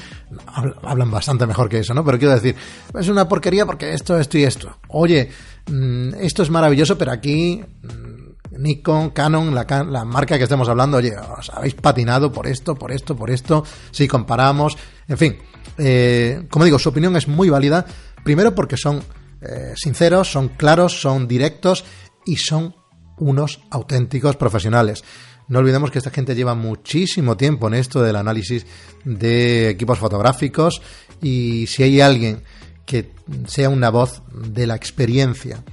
hablan 0.82 1.12
bastante 1.12 1.46
mejor 1.46 1.70
que 1.70 1.78
eso, 1.78 1.94
¿no? 1.94 2.04
Pero 2.04 2.18
quiero 2.18 2.34
decir, 2.34 2.56
es 3.00 3.08
una 3.10 3.30
porquería 3.30 3.68
porque 3.68 3.94
esto, 3.94 4.18
esto 4.18 4.40
y 4.40 4.44
esto. 4.44 4.80
Oye, 4.88 5.30
mmm, 5.70 6.16
esto 6.16 6.42
es 6.42 6.50
maravilloso, 6.50 6.98
pero 6.98 7.12
aquí 7.12 7.62
mmm, 7.84 8.23
Nikon, 8.58 9.12
Canon, 9.12 9.54
la, 9.54 10.06
marca 10.06 10.38
que 10.38 10.44
estemos 10.44 10.70
hablando, 10.70 10.98
oye, 10.98 11.16
os 11.18 11.50
habéis 11.50 11.76
patinado 11.76 12.32
por 12.32 12.48
esto, 12.48 12.76
por 12.76 12.92
esto, 12.92 13.16
por 13.16 13.30
esto. 13.30 13.64
Si 13.92 14.08
comparamos, 14.08 14.78
en 15.08 15.18
fin, 15.18 15.38
eh, 15.78 16.46
como 16.50 16.66
digo, 16.66 16.80
su 16.80 16.90
opinión 16.90 17.16
es 17.16 17.28
muy 17.28 17.50
válida. 17.50 17.86
Primero 18.24 18.56
porque 18.56 18.78
son 18.78 19.04
eh, 19.42 19.74
sinceros, 19.76 20.32
son 20.32 20.50
claros, 20.50 21.02
son 21.02 21.28
directos 21.28 21.84
y 22.26 22.38
son 22.38 22.76
unos 23.18 23.62
auténticos 23.70 24.36
profesionales. 24.36 25.04
No 25.48 25.60
olvidemos 25.60 25.92
que 25.92 25.98
esta 25.98 26.10
gente 26.10 26.36
lleva 26.36 26.56
muchísimo 26.56 27.36
tiempo 27.36 27.68
en 27.68 27.74
esto 27.74 28.02
del 28.02 28.16
análisis 28.16 28.66
de 29.04 29.70
equipos 29.70 30.00
fotográficos 30.00 30.82
y 31.22 31.68
si 31.68 31.84
hay 31.84 32.00
alguien 32.02 32.44
que 32.86 33.12
sea 33.48 33.70
una 33.70 33.90
voz 33.90 34.22
de 34.32 34.68
la 34.68 34.76
experiencia 34.76 35.64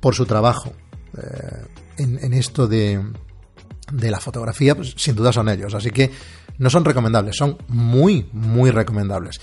por 0.00 0.14
su 0.14 0.24
trabajo 0.24 0.72
eh, 1.16 1.81
en, 2.02 2.32
esto 2.34 2.66
de, 2.66 3.00
de 3.92 4.10
la 4.10 4.20
fotografía, 4.20 4.74
pues 4.74 4.94
sin 4.96 5.14
duda 5.14 5.32
son 5.32 5.48
ellos. 5.48 5.74
Así 5.74 5.90
que 5.90 6.10
no 6.58 6.70
son 6.70 6.84
recomendables, 6.84 7.36
son 7.36 7.58
muy, 7.68 8.28
muy 8.32 8.70
recomendables 8.70 9.40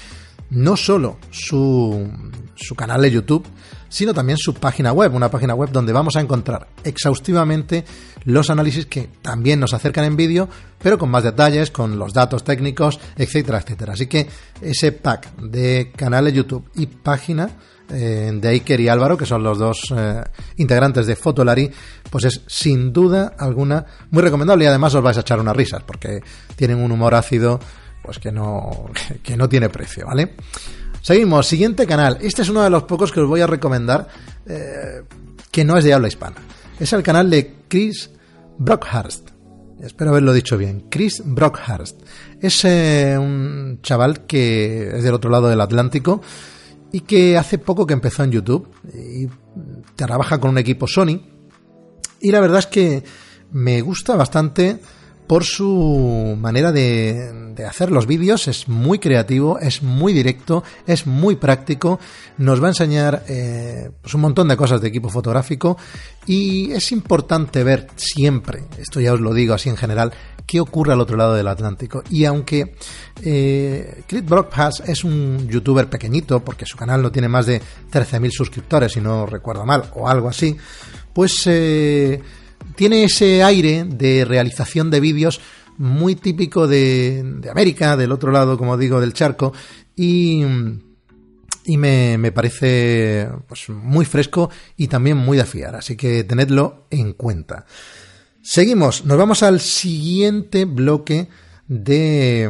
no 0.49 0.75
solo 0.75 1.17
su, 1.29 2.09
su, 2.55 2.75
canal 2.75 3.01
de 3.01 3.11
YouTube, 3.11 3.45
sino 3.87 4.13
también 4.13 4.37
su 4.37 4.53
página 4.55 4.91
web, 4.91 5.13
una 5.13 5.29
página 5.29 5.53
web 5.53 5.69
donde 5.71 5.93
vamos 5.93 6.15
a 6.15 6.21
encontrar 6.21 6.67
exhaustivamente 6.83 7.85
los 8.23 8.49
análisis 8.49 8.85
que 8.85 9.09
también 9.21 9.59
nos 9.59 9.73
acercan 9.73 10.05
en 10.05 10.15
vídeo, 10.15 10.49
pero 10.81 10.97
con 10.97 11.09
más 11.09 11.23
detalles, 11.23 11.71
con 11.71 11.99
los 11.99 12.13
datos 12.13 12.43
técnicos, 12.43 12.99
etcétera, 13.15 13.59
etcétera. 13.59 13.93
Así 13.93 14.07
que 14.07 14.27
ese 14.61 14.91
pack 14.91 15.35
de 15.37 15.91
canal 15.95 16.25
de 16.25 16.33
YouTube 16.33 16.69
y 16.75 16.87
página 16.87 17.49
eh, 17.91 18.31
de 18.33 18.47
Iker 18.49 18.79
y 18.79 18.87
Álvaro, 18.87 19.17
que 19.17 19.25
son 19.25 19.43
los 19.43 19.57
dos 19.57 19.93
eh, 19.95 20.23
integrantes 20.57 21.07
de 21.07 21.15
Fotolari, 21.15 21.71
pues 22.09 22.25
es 22.25 22.41
sin 22.45 22.93
duda 22.93 23.33
alguna 23.37 23.85
muy 24.11 24.21
recomendable 24.21 24.65
y 24.65 24.67
además 24.67 24.93
os 24.93 25.03
vais 25.03 25.17
a 25.17 25.21
echar 25.21 25.39
unas 25.39 25.55
risas 25.55 25.83
porque 25.83 26.21
tienen 26.55 26.77
un 26.77 26.91
humor 26.91 27.15
ácido 27.15 27.59
pues 28.03 28.19
que 28.19 28.31
no, 28.31 28.91
que 29.23 29.35
no 29.35 29.49
tiene 29.49 29.69
precio, 29.69 30.05
¿vale? 30.05 30.35
Seguimos, 31.01 31.47
siguiente 31.47 31.87
canal. 31.87 32.17
Este 32.21 32.41
es 32.41 32.49
uno 32.49 32.61
de 32.61 32.69
los 32.69 32.83
pocos 32.83 33.11
que 33.11 33.21
os 33.21 33.27
voy 33.27 33.41
a 33.41 33.47
recomendar 33.47 34.07
eh, 34.45 35.01
que 35.49 35.63
no 35.63 35.77
es 35.77 35.83
de 35.83 35.93
habla 35.93 36.09
hispana. 36.09 36.35
Es 36.79 36.93
el 36.93 37.01
canal 37.01 37.29
de 37.29 37.55
Chris 37.67 38.11
Brockhurst. 38.57 39.29
Espero 39.81 40.11
haberlo 40.11 40.33
dicho 40.33 40.57
bien. 40.57 40.85
Chris 40.89 41.23
Brockhurst. 41.25 42.01
Es 42.41 42.63
un 42.65 43.79
chaval 43.81 44.25
que 44.25 44.97
es 44.97 45.03
del 45.03 45.13
otro 45.13 45.31
lado 45.31 45.47
del 45.47 45.61
Atlántico 45.61 46.21
y 46.91 47.01
que 47.01 47.37
hace 47.37 47.57
poco 47.57 47.85
que 47.85 47.93
empezó 47.93 48.23
en 48.23 48.31
YouTube 48.31 48.67
y 48.93 49.27
trabaja 49.95 50.39
con 50.39 50.51
un 50.51 50.57
equipo 50.57 50.87
Sony. 50.87 51.21
Y 52.21 52.31
la 52.31 52.39
verdad 52.39 52.59
es 52.59 52.67
que 52.67 53.03
me 53.51 53.81
gusta 53.81 54.15
bastante 54.15 54.79
por 55.29 55.43
su 55.43 56.35
manera 56.39 56.71
de, 56.71 57.53
hacer 57.69 57.91
los 57.91 58.07
vídeos. 58.07 58.47
Es 58.47 58.67
muy 58.67 58.97
creativo, 58.97 59.59
es 59.59 59.83
muy 59.83 60.11
directo, 60.11 60.63
es 60.87 61.05
muy 61.05 61.35
práctico. 61.35 61.99
Nos 62.39 62.59
va 62.59 62.65
a 62.65 62.69
enseñar 62.71 63.25
eh, 63.27 63.91
pues 64.01 64.15
un 64.15 64.21
montón 64.21 64.47
de 64.47 64.57
cosas 64.57 64.81
de 64.81 64.87
equipo 64.87 65.07
fotográfico 65.07 65.77
y 66.25 66.71
es 66.71 66.91
importante 66.91 67.63
ver 67.63 67.85
siempre, 67.95 68.63
esto 68.79 68.99
ya 68.99 69.13
os 69.13 69.19
lo 69.19 69.31
digo 69.31 69.53
así 69.53 69.69
en 69.69 69.77
general, 69.77 70.11
qué 70.47 70.59
ocurre 70.59 70.93
al 70.93 71.01
otro 71.01 71.15
lado 71.15 71.35
del 71.35 71.47
Atlántico. 71.47 72.01
Y 72.09 72.25
aunque 72.25 72.73
eh, 73.21 74.01
Clint 74.07 74.27
Brockpass 74.27 74.81
es 74.87 75.03
un 75.03 75.47
youtuber 75.47 75.87
pequeñito, 75.87 76.43
porque 76.43 76.65
su 76.65 76.75
canal 76.75 77.03
no 77.03 77.11
tiene 77.11 77.27
más 77.27 77.45
de 77.45 77.61
13.000 77.91 78.31
suscriptores, 78.31 78.93
si 78.93 78.99
no 78.99 79.27
recuerdo 79.27 79.63
mal, 79.63 79.91
o 79.93 80.09
algo 80.09 80.27
así, 80.27 80.57
pues... 81.13 81.43
Eh, 81.45 82.19
tiene 82.79 83.03
ese 83.03 83.43
aire 83.43 83.83
de 83.83 84.23
realización 84.23 84.89
de 84.89 85.01
vídeos 85.01 85.41
muy 85.77 86.15
típico 86.15 86.65
de, 86.65 87.41
América, 87.51 87.97
del 87.97 88.13
otro 88.13 88.31
lado, 88.31 88.57
como 88.57 88.77
digo, 88.77 89.01
del 89.01 89.11
charco, 89.11 89.51
y, 89.97 90.45
me, 91.65 92.31
parece 92.31 93.27
pues, 93.49 93.67
muy 93.67 94.05
fresco 94.05 94.49
y 94.77 94.87
también 94.87 95.17
muy 95.17 95.37
de 95.37 95.43
fiar, 95.43 95.75
así 95.75 95.97
que 95.97 96.23
tenedlo 96.23 96.85
en 96.89 97.11
cuenta. 97.11 97.65
Seguimos, 98.41 99.03
nos 99.03 99.17
vamos 99.17 99.43
al 99.43 99.59
siguiente 99.59 100.63
bloque 100.63 101.27
de, 101.67 102.49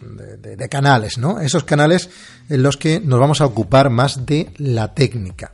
de, 0.00 0.56
de 0.56 0.68
canales, 0.68 1.18
¿no? 1.18 1.38
Esos 1.38 1.62
canales 1.62 2.10
en 2.48 2.64
los 2.64 2.76
que 2.76 2.98
nos 2.98 3.20
vamos 3.20 3.40
a 3.40 3.46
ocupar 3.46 3.90
más 3.90 4.26
de 4.26 4.50
la 4.56 4.92
técnica. 4.92 5.52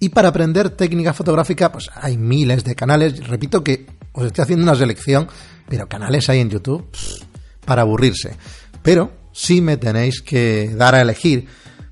Y 0.00 0.10
para 0.10 0.28
aprender 0.28 0.70
técnica 0.70 1.12
fotográfica, 1.12 1.72
pues 1.72 1.90
hay 1.94 2.16
miles 2.16 2.64
de 2.64 2.74
canales. 2.74 3.26
Repito 3.26 3.64
que 3.64 3.86
os 4.12 4.26
estoy 4.26 4.42
haciendo 4.42 4.62
una 4.62 4.76
selección, 4.76 5.28
pero 5.68 5.88
canales 5.88 6.28
hay 6.28 6.40
en 6.40 6.50
YouTube 6.50 6.88
para 7.64 7.82
aburrirse. 7.82 8.36
Pero 8.82 9.12
si 9.32 9.60
me 9.60 9.76
tenéis 9.76 10.22
que 10.22 10.74
dar 10.74 10.94
a 10.94 11.02
elegir, 11.02 11.46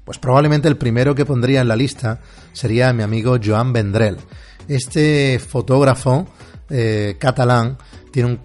pues 0.05 0.19
probablemente 0.19 0.69
el 0.69 0.77
primero 0.77 1.15
que 1.15 1.25
pondría 1.25 1.61
en 1.61 1.69
la 1.69 1.77
lista 1.77 2.21
sería 2.53 2.93
mi 2.93 3.03
amigo 3.03 3.39
Joan 3.45 3.73
Vendrell. 3.73 4.17
Este 4.69 5.39
fotógrafo 5.39 6.27
eh, 6.71 7.17
catalán 7.19 7.77
tiene 8.13 8.31
un 8.31 8.41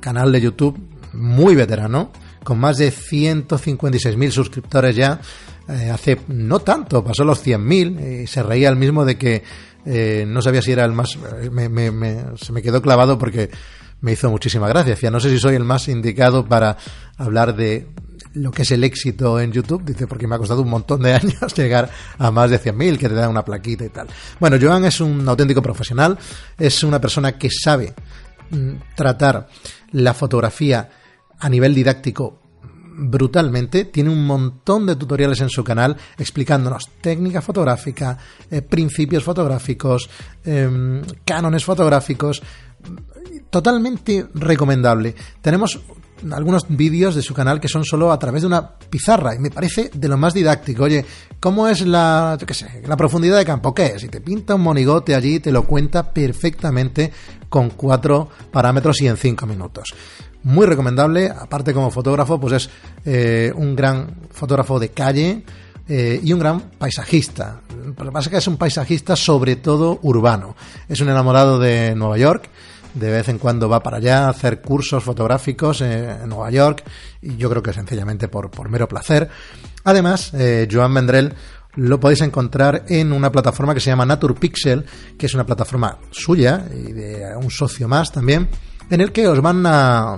canal 0.00 0.32
de 0.32 0.40
YouTube 0.40 0.78
muy 1.12 1.54
veterano, 1.54 2.12
con 2.42 2.58
más 2.58 2.78
de 2.78 2.92
156.000 2.92 4.30
suscriptores 4.30 4.94
ya. 4.96 5.20
Eh, 5.68 5.90
hace 5.90 6.20
no 6.28 6.58
tanto, 6.60 7.02
pasó 7.02 7.24
los 7.24 7.44
100.000 7.44 8.22
y 8.22 8.26
se 8.26 8.42
reía 8.42 8.68
el 8.68 8.76
mismo 8.76 9.04
de 9.04 9.16
que 9.16 9.42
eh, 9.86 10.24
no 10.26 10.42
sabía 10.42 10.62
si 10.62 10.72
era 10.72 10.84
el 10.84 10.92
más... 10.92 11.18
se 12.36 12.52
me 12.52 12.62
quedó 12.62 12.82
clavado 12.82 13.18
porque 13.18 13.50
me 14.00 14.12
hizo 14.12 14.30
muchísima 14.30 14.68
gracia. 14.68 14.94
Decía, 14.94 15.10
no 15.10 15.20
sé 15.20 15.30
si 15.30 15.38
soy 15.38 15.54
el 15.54 15.64
más 15.64 15.88
indicado 15.88 16.46
para 16.46 16.76
hablar 17.16 17.56
de 17.56 17.88
lo 18.34 18.50
que 18.50 18.62
es 18.62 18.70
el 18.72 18.84
éxito 18.84 19.40
en 19.40 19.52
YouTube, 19.52 19.84
dice, 19.84 20.06
porque 20.06 20.26
me 20.26 20.34
ha 20.34 20.38
costado 20.38 20.62
un 20.62 20.68
montón 20.68 21.02
de 21.02 21.14
años 21.14 21.54
llegar 21.56 21.90
a 22.18 22.30
más 22.30 22.50
de 22.50 22.60
100.000, 22.60 22.98
que 22.98 23.08
te 23.08 23.14
dan 23.14 23.30
una 23.30 23.44
plaquita 23.44 23.84
y 23.84 23.88
tal. 23.88 24.08
Bueno, 24.38 24.58
Joan 24.60 24.84
es 24.84 25.00
un 25.00 25.26
auténtico 25.26 25.62
profesional, 25.62 26.18
es 26.58 26.82
una 26.82 27.00
persona 27.00 27.38
que 27.38 27.48
sabe 27.50 27.94
mm, 28.50 28.72
tratar 28.94 29.48
la 29.92 30.12
fotografía 30.12 30.90
a 31.38 31.48
nivel 31.48 31.74
didáctico 31.74 32.43
brutalmente. 32.96 33.86
Tiene 33.86 34.10
un 34.10 34.26
montón 34.26 34.86
de 34.86 34.96
tutoriales 34.96 35.40
en 35.40 35.48
su 35.48 35.64
canal 35.64 35.96
explicándonos 36.18 36.88
técnica 37.00 37.42
fotográfica, 37.42 38.16
eh, 38.50 38.62
principios 38.62 39.24
fotográficos, 39.24 40.08
em, 40.44 41.02
cánones 41.24 41.64
fotográficos. 41.64 42.42
Totalmente 43.50 44.26
recomendable. 44.34 45.14
Tenemos 45.40 45.80
algunos 46.32 46.66
vídeos 46.68 47.14
de 47.14 47.22
su 47.22 47.34
canal 47.34 47.60
que 47.60 47.68
son 47.68 47.84
solo 47.84 48.12
a 48.12 48.18
través 48.18 48.42
de 48.42 48.46
una 48.46 48.78
pizarra 48.78 49.34
y 49.34 49.38
me 49.38 49.50
parece 49.50 49.90
de 49.92 50.08
lo 50.08 50.16
más 50.16 50.34
didáctico. 50.34 50.84
Oye, 50.84 51.04
¿cómo 51.40 51.68
es 51.68 51.86
la, 51.86 52.38
qué 52.46 52.54
sé, 52.54 52.82
la 52.86 52.96
profundidad 52.96 53.36
de 53.36 53.44
campo? 53.44 53.74
¿Qué 53.74 53.86
es? 53.86 54.04
Y 54.04 54.08
te 54.08 54.20
pinta 54.20 54.54
un 54.54 54.62
monigote 54.62 55.14
allí 55.14 55.40
te 55.40 55.52
lo 55.52 55.64
cuenta 55.64 56.12
perfectamente 56.12 57.12
con 57.54 57.70
cuatro 57.70 58.28
parámetros 58.50 59.00
y 59.00 59.06
en 59.06 59.16
cinco 59.16 59.46
minutos. 59.46 59.94
Muy 60.42 60.66
recomendable, 60.66 61.30
aparte 61.30 61.72
como 61.72 61.88
fotógrafo, 61.88 62.40
pues 62.40 62.54
es 62.54 62.70
eh, 63.04 63.52
un 63.54 63.76
gran 63.76 64.12
fotógrafo 64.32 64.80
de 64.80 64.88
calle, 64.88 65.44
eh, 65.88 66.18
y 66.20 66.32
un 66.32 66.40
gran 66.40 66.58
paisajista. 66.70 67.60
Lo 67.96 68.06
que 68.06 68.10
pasa 68.10 68.28
es 68.28 68.30
que 68.30 68.38
es 68.38 68.46
un 68.48 68.56
paisajista 68.56 69.14
sobre 69.14 69.54
todo 69.54 70.00
urbano. 70.02 70.56
Es 70.88 71.00
un 71.00 71.10
enamorado 71.10 71.60
de 71.60 71.94
Nueva 71.94 72.18
York 72.18 72.48
de 72.92 73.10
vez 73.10 73.28
en 73.28 73.38
cuando 73.38 73.68
va 73.68 73.84
para 73.84 73.98
allá 73.98 74.24
a 74.24 74.30
hacer 74.30 74.60
cursos 74.60 75.04
fotográficos 75.04 75.80
en 75.80 76.28
Nueva 76.28 76.50
York 76.50 76.82
y 77.22 77.36
yo 77.36 77.48
creo 77.50 77.62
que 77.62 77.72
sencillamente 77.72 78.26
por, 78.26 78.68
mero 78.68 78.88
placer. 78.88 79.28
Además, 79.84 80.34
eh, 80.34 80.66
Joan 80.68 80.92
Vendrell 80.92 81.34
lo 81.76 82.00
podéis 82.00 82.22
encontrar 82.22 82.84
en 82.88 83.12
una 83.12 83.30
plataforma 83.30 83.74
que 83.74 83.80
se 83.80 83.90
llama 83.90 84.06
Naturpixel, 84.06 84.84
que 85.18 85.26
es 85.26 85.34
una 85.34 85.44
plataforma 85.44 85.98
suya 86.10 86.66
y 86.72 86.92
de 86.92 87.36
un 87.36 87.50
socio 87.50 87.88
más 87.88 88.12
también, 88.12 88.48
en 88.90 89.00
el 89.00 89.12
que 89.12 89.26
os 89.26 89.40
van 89.40 89.64
a, 89.66 90.16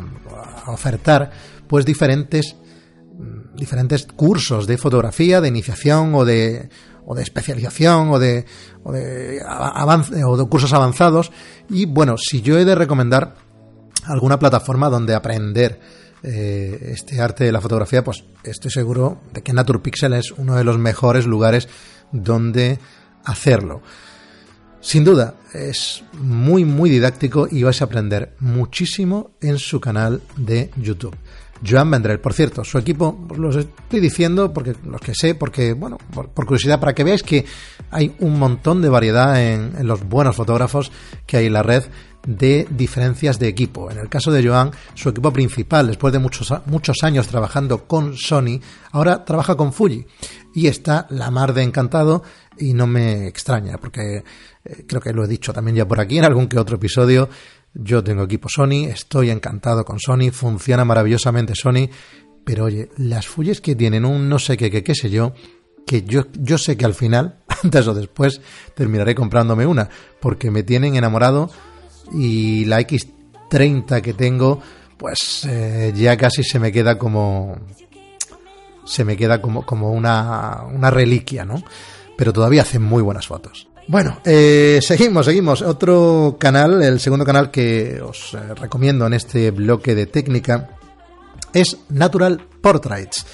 ofertar 0.68 1.30
pues 1.68 1.84
diferentes 1.84 2.56
diferentes 3.54 4.04
cursos 4.04 4.66
de 4.66 4.76
fotografía, 4.76 5.40
de 5.40 5.48
iniciación 5.48 6.14
o 6.14 6.24
de 6.24 6.68
o 7.06 7.14
de 7.14 7.22
especialización 7.22 8.10
o 8.10 8.18
de, 8.18 8.44
o 8.82 8.92
de, 8.92 9.40
avance, 9.46 10.24
o 10.24 10.36
de 10.36 10.44
cursos 10.48 10.72
avanzados. 10.72 11.30
Y 11.70 11.86
bueno, 11.86 12.16
si 12.18 12.42
yo 12.42 12.58
he 12.58 12.64
de 12.64 12.74
recomendar 12.74 13.36
alguna 14.04 14.38
plataforma 14.38 14.90
donde 14.90 15.14
aprender 15.14 15.80
eh, 16.26 16.92
este 16.92 17.20
arte 17.20 17.44
de 17.44 17.52
la 17.52 17.60
fotografía, 17.60 18.02
pues 18.02 18.24
estoy 18.42 18.70
seguro 18.70 19.20
de 19.32 19.42
que 19.42 19.52
Naturpixel 19.52 20.12
es 20.12 20.32
uno 20.32 20.56
de 20.56 20.64
los 20.64 20.76
mejores 20.76 21.24
lugares 21.24 21.68
donde 22.10 22.78
hacerlo. 23.24 23.80
Sin 24.80 25.04
duda, 25.04 25.34
es 25.54 26.04
muy, 26.12 26.64
muy 26.64 26.90
didáctico 26.90 27.48
y 27.50 27.62
vais 27.62 27.80
a 27.80 27.86
aprender 27.86 28.34
muchísimo 28.40 29.32
en 29.40 29.58
su 29.58 29.80
canal 29.80 30.20
de 30.36 30.70
YouTube. 30.76 31.16
Joan 31.66 31.90
Vendrell. 31.90 32.20
Por 32.20 32.34
cierto, 32.34 32.64
su 32.64 32.78
equipo 32.78 33.16
pues, 33.26 33.40
los 33.40 33.56
estoy 33.56 34.00
diciendo 34.00 34.52
porque 34.52 34.74
los 34.84 35.00
que 35.00 35.14
sé, 35.14 35.34
porque, 35.34 35.72
bueno, 35.72 35.98
por, 36.12 36.30
curiosidad, 36.32 36.80
para 36.80 36.94
que 36.94 37.04
veáis 37.04 37.22
que 37.22 37.44
hay 37.90 38.14
un 38.20 38.38
montón 38.38 38.82
de 38.82 38.88
variedad 38.88 39.42
en, 39.42 39.86
los 39.86 40.06
buenos 40.06 40.36
fotógrafos 40.36 40.90
que 41.26 41.38
hay 41.38 41.46
en 41.46 41.52
la 41.52 41.62
red 41.62 41.84
de 42.26 42.66
diferencias 42.70 43.38
de 43.38 43.48
equipo. 43.48 43.90
En 43.90 43.98
el 43.98 44.08
caso 44.08 44.30
de 44.30 44.46
Joan, 44.46 44.72
su 44.94 45.08
equipo 45.08 45.32
principal, 45.32 45.86
después 45.86 46.12
de 46.12 46.18
muchos, 46.18 46.52
muchos 46.66 46.98
años 47.02 47.28
trabajando 47.28 47.86
con 47.86 48.16
Sony, 48.16 48.60
ahora 48.92 49.24
trabaja 49.24 49.56
con 49.56 49.72
Fuji. 49.72 50.04
Y 50.54 50.66
está 50.66 51.06
la 51.10 51.30
mar 51.30 51.54
de 51.54 51.62
encantado 51.62 52.22
y 52.58 52.74
no 52.74 52.86
me 52.86 53.26
extraña, 53.28 53.78
porque 53.78 54.24
eh, 54.64 54.84
creo 54.86 55.00
que 55.00 55.12
lo 55.12 55.24
he 55.24 55.28
dicho 55.28 55.52
también 55.52 55.76
ya 55.76 55.88
por 55.88 56.00
aquí 56.00 56.18
en 56.18 56.24
algún 56.24 56.48
que 56.48 56.58
otro 56.58 56.76
episodio, 56.76 57.28
yo 57.74 58.02
tengo 58.02 58.24
equipo 58.24 58.48
Sony, 58.48 58.86
estoy 58.88 59.30
encantado 59.30 59.84
con 59.84 60.00
Sony, 60.00 60.30
funciona 60.32 60.84
maravillosamente 60.84 61.54
Sony, 61.54 61.90
pero 62.44 62.64
oye, 62.64 62.88
las 62.96 63.26
fulles 63.26 63.60
que 63.60 63.76
tienen 63.76 64.04
un 64.04 64.28
no 64.28 64.38
sé 64.38 64.56
qué, 64.56 64.70
qué, 64.70 64.82
qué 64.82 64.94
sé 64.94 65.10
yo, 65.10 65.34
que 65.86 66.02
yo, 66.02 66.24
yo 66.32 66.58
sé 66.58 66.76
que 66.76 66.84
al 66.84 66.94
final, 66.94 67.40
antes 67.62 67.86
o 67.86 67.94
después, 67.94 68.40
terminaré 68.74 69.14
comprándome 69.14 69.66
una, 69.66 69.88
porque 70.20 70.50
me 70.50 70.62
tienen 70.62 70.96
enamorado 70.96 71.50
y 72.12 72.64
la 72.64 72.80
X30 72.80 74.00
que 74.00 74.14
tengo, 74.14 74.60
pues 74.96 75.46
eh, 75.48 75.92
ya 75.94 76.16
casi 76.16 76.42
se 76.42 76.58
me 76.58 76.72
queda 76.72 76.98
como 76.98 77.56
se 78.84 79.04
me 79.04 79.16
queda 79.16 79.42
como, 79.42 79.66
como 79.66 79.92
una, 79.92 80.62
una 80.72 80.90
reliquia, 80.90 81.44
¿no? 81.44 81.62
Pero 82.16 82.32
todavía 82.32 82.62
hacen 82.62 82.82
muy 82.82 83.02
buenas 83.02 83.26
fotos. 83.26 83.68
Bueno, 83.88 84.20
eh, 84.24 84.80
seguimos, 84.82 85.26
seguimos. 85.26 85.62
Otro 85.62 86.36
canal, 86.40 86.82
el 86.82 86.98
segundo 86.98 87.24
canal 87.24 87.50
que 87.50 88.00
os 88.00 88.34
eh, 88.34 88.54
recomiendo 88.54 89.06
en 89.06 89.12
este 89.12 89.50
bloque 89.50 89.94
de 89.94 90.06
técnica 90.06 90.70
es 91.52 91.76
Natural 91.90 92.42
Portraits. 92.60 93.26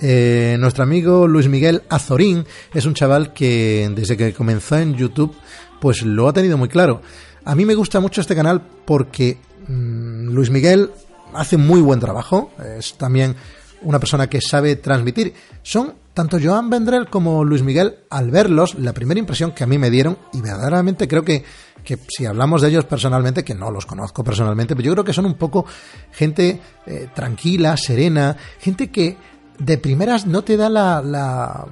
Eh, 0.00 0.56
nuestro 0.58 0.82
amigo 0.82 1.28
Luis 1.28 1.46
Miguel 1.46 1.82
Azorín 1.88 2.44
es 2.74 2.86
un 2.86 2.94
chaval 2.94 3.32
que 3.32 3.88
desde 3.94 4.16
que 4.16 4.32
comenzó 4.32 4.76
en 4.76 4.94
YouTube 4.94 5.36
pues 5.80 6.02
lo 6.02 6.28
ha 6.28 6.32
tenido 6.32 6.58
muy 6.58 6.68
claro. 6.68 7.02
A 7.44 7.54
mí 7.54 7.64
me 7.64 7.74
gusta 7.74 8.00
mucho 8.00 8.20
este 8.20 8.36
canal 8.36 8.62
porque 8.84 9.38
mm, 9.68 10.28
Luis 10.28 10.50
Miguel 10.50 10.90
hace 11.34 11.56
muy 11.56 11.80
buen 11.80 12.00
trabajo, 12.00 12.52
es 12.78 12.94
también 12.94 13.34
una 13.82 13.98
persona 13.98 14.28
que 14.28 14.40
sabe 14.40 14.76
transmitir. 14.76 15.34
Son 15.62 15.94
tanto 16.14 16.38
Joan 16.42 16.68
Vendrell 16.68 17.08
como 17.08 17.44
Luis 17.44 17.62
Miguel, 17.62 17.96
al 18.10 18.30
verlos, 18.30 18.74
la 18.74 18.92
primera 18.92 19.18
impresión 19.18 19.52
que 19.52 19.64
a 19.64 19.66
mí 19.66 19.78
me 19.78 19.90
dieron, 19.90 20.18
y 20.32 20.40
verdaderamente 20.40 21.08
creo 21.08 21.24
que, 21.24 21.42
que 21.84 21.98
si 22.08 22.26
hablamos 22.26 22.62
de 22.62 22.68
ellos 22.68 22.84
personalmente, 22.84 23.44
que 23.44 23.54
no 23.54 23.70
los 23.70 23.86
conozco 23.86 24.22
personalmente, 24.22 24.76
pero 24.76 24.86
yo 24.86 24.92
creo 24.92 25.04
que 25.04 25.12
son 25.12 25.26
un 25.26 25.34
poco 25.34 25.64
gente 26.12 26.60
eh, 26.86 27.08
tranquila, 27.14 27.76
serena, 27.76 28.36
gente 28.60 28.90
que 28.90 29.16
de 29.58 29.78
primeras 29.78 30.26
no 30.26 30.42
te 30.42 30.56
da 30.56 30.68
la, 30.68 31.66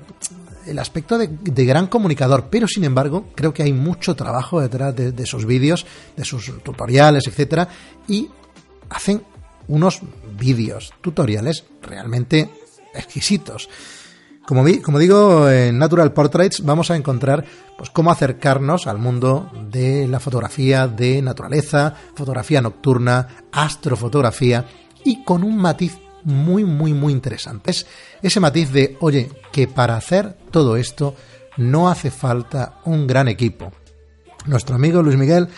el 0.66 0.78
aspecto 0.78 1.18
de, 1.18 1.64
gran 1.64 1.86
comunicador, 1.86 2.48
pero 2.50 2.66
sin 2.66 2.84
embargo 2.84 3.26
creo 3.34 3.52
que 3.52 3.62
hay 3.62 3.72
mucho 3.72 4.14
trabajo 4.14 4.60
detrás 4.60 4.94
de, 4.94 5.12
de 5.12 5.26
sus 5.26 5.46
vídeos, 5.46 5.86
de 6.16 6.24
sus 6.24 6.62
tutoriales, 6.62 7.26
etcétera, 7.26 7.68
y 8.08 8.28
hacen 8.88 9.22
unos 9.68 10.00
vídeos, 10.38 10.92
tutoriales 11.00 11.64
realmente 11.82 12.50
exquisitos. 12.94 13.68
Como, 14.46 14.64
como, 14.82 14.98
digo, 14.98 15.48
en 15.48 15.78
Natural 15.78 16.12
Portraits 16.12 16.64
vamos 16.64 16.90
a 16.90 16.96
encontrar 16.96 17.44
pues, 17.78 17.90
cómo 17.90 18.10
acercarnos 18.10 18.88
al 18.88 18.98
mundo 18.98 19.48
de 19.70 20.08
la 20.08 20.18
fotografía 20.18 20.88
de 20.88 21.22
naturaleza, 21.22 21.94
fotografía 22.16 22.60
nocturna, 22.60 23.28
astrofotografía 23.52 24.66
y 25.04 25.22
con 25.22 25.44
un 25.44 25.56
matiz 25.56 25.98
muy, 26.24 26.64
muy, 26.64 26.92
muy 26.92 27.12
interesante. 27.12 27.70
Es 27.70 27.86
ese 28.22 28.40
matiz 28.40 28.70
de, 28.72 28.96
oye, 29.00 29.30
que 29.52 29.66
para 29.66 29.96
hacer 29.96 30.36
todo 30.50 30.76
esto 30.76 31.14
no 31.56 31.90
hace 31.90 32.10
falta 32.10 32.80
un 32.84 33.06
gran 33.06 33.28
equipo. 33.28 33.72
Nuestro 34.46 34.76
amigo 34.76 35.02
Luis 35.02 35.16
Miguel 35.16 35.48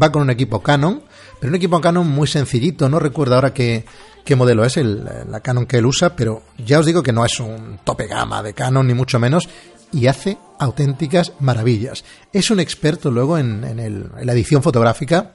va 0.00 0.10
con 0.10 0.22
un 0.22 0.30
equipo 0.30 0.62
Canon, 0.62 1.02
pero 1.38 1.50
un 1.50 1.56
equipo 1.56 1.80
Canon 1.80 2.08
muy 2.08 2.26
sencillito, 2.26 2.88
no 2.88 2.98
recuerdo 2.98 3.34
ahora 3.34 3.52
qué, 3.52 3.84
qué 4.24 4.36
modelo 4.36 4.64
es 4.64 4.76
el, 4.76 5.04
la 5.04 5.40
Canon 5.40 5.66
que 5.66 5.78
él 5.78 5.86
usa, 5.86 6.16
pero 6.16 6.42
ya 6.58 6.78
os 6.78 6.86
digo 6.86 7.02
que 7.02 7.12
no 7.12 7.24
es 7.24 7.38
un 7.40 7.80
tope 7.84 8.06
gama 8.06 8.42
de 8.42 8.54
Canon, 8.54 8.86
ni 8.86 8.94
mucho 8.94 9.18
menos, 9.18 9.48
y 9.92 10.06
hace 10.06 10.38
auténticas 10.58 11.32
maravillas. 11.40 12.04
Es 12.32 12.50
un 12.50 12.60
experto 12.60 13.10
luego 13.10 13.38
en, 13.38 13.64
en, 13.64 14.10
la 14.22 14.32
edición 14.32 14.62
fotográfica 14.62 15.34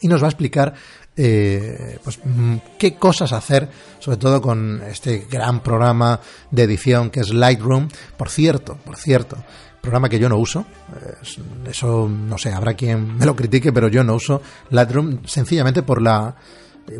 y 0.00 0.08
nos 0.08 0.22
va 0.22 0.26
a 0.26 0.30
explicar 0.30 0.74
eh, 1.16 1.98
pues, 2.02 2.20
mm, 2.24 2.56
qué 2.78 2.94
cosas 2.94 3.32
hacer, 3.32 3.68
sobre 3.98 4.16
todo 4.16 4.40
con 4.40 4.82
este 4.82 5.26
gran 5.30 5.60
programa 5.60 6.20
de 6.50 6.62
edición 6.62 7.10
que 7.10 7.20
es 7.20 7.32
Lightroom. 7.32 7.88
Por 8.16 8.30
cierto, 8.30 8.78
por 8.84 8.96
cierto, 8.96 9.36
programa 9.80 10.08
que 10.08 10.18
yo 10.18 10.28
no 10.28 10.36
uso. 10.38 10.64
Eso, 11.68 12.08
no 12.08 12.38
sé, 12.38 12.52
habrá 12.52 12.74
quien 12.74 13.16
me 13.18 13.26
lo 13.26 13.36
critique, 13.36 13.72
pero 13.72 13.88
yo 13.88 14.02
no 14.04 14.14
uso 14.14 14.40
Lightroom 14.70 15.26
sencillamente 15.26 15.82
por 15.82 16.00
la 16.00 16.34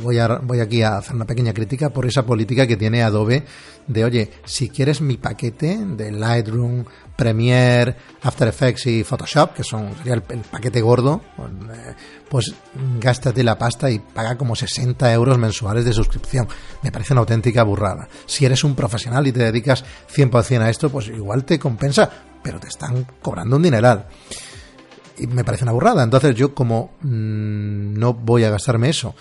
voy, 0.01 0.19
a, 0.19 0.29
voy 0.39 0.61
aquí 0.61 0.83
a 0.83 0.99
hacer 0.99 1.15
una 1.15 1.25
pequeña 1.27 1.53
crítica 1.53 1.91
por 1.91 2.07
esa 2.07 2.25
política 2.25 2.67
que 2.67 2.77
tiene 2.77 3.03
Adobe 3.03 3.45
de, 3.87 4.05
oye, 4.05 4.31
si 4.45 4.69
quieres 4.69 5.01
mi 5.01 5.17
paquete 5.17 5.77
de 5.85 6.13
Lightroom, 6.13 6.85
Premiere, 7.17 7.97
After 8.23 8.49
Effects 8.49 8.87
y 8.87 9.05
Photoshop, 9.05 9.55
que 9.55 9.65
son 9.65 9.95
sería 9.97 10.15
el, 10.15 10.23
paquete 10.23 10.81
gordo, 10.81 11.21
eh, 11.39 11.95
pues 12.29 12.55
gástate 13.01 13.43
la 13.43 13.59
pasta 13.59 13.91
y 13.91 13.99
paga 13.99 14.37
como 14.39 14.55
60 14.55 15.13
euros 15.13 15.39
mensuales 15.39 15.85
de 15.85 15.93
suscripción. 15.93 16.49
Me 16.83 16.93
parece 16.93 17.13
una 17.13 17.21
auténtica 17.21 17.63
burrada. 17.65 18.09
Si 18.27 18.45
eres 18.45 18.65
un 18.65 18.75
profesional 18.75 19.27
y 19.27 19.33
te 19.33 19.41
dedicas 19.41 19.85
100% 20.15 20.61
a 20.61 20.71
esto, 20.71 20.91
pues 20.91 21.09
igual 21.09 21.45
te 21.45 21.59
compensa, 21.59 22.09
pero 22.43 22.61
te 22.61 22.69
están 22.69 23.07
cobrando 23.21 23.57
un 23.57 23.63
dineral. 23.63 24.07
Y 25.19 25.27
me 25.27 25.45
parece 25.45 25.65
una 25.65 25.73
burrada. 25.73 26.03
Entonces 26.03 26.35
yo 26.35 26.55
como 26.55 26.93
mmm, 27.03 27.95
no 27.99 28.15
voy 28.15 28.45
a 28.45 28.51
gastarme 28.51 28.89
eso 28.89 29.15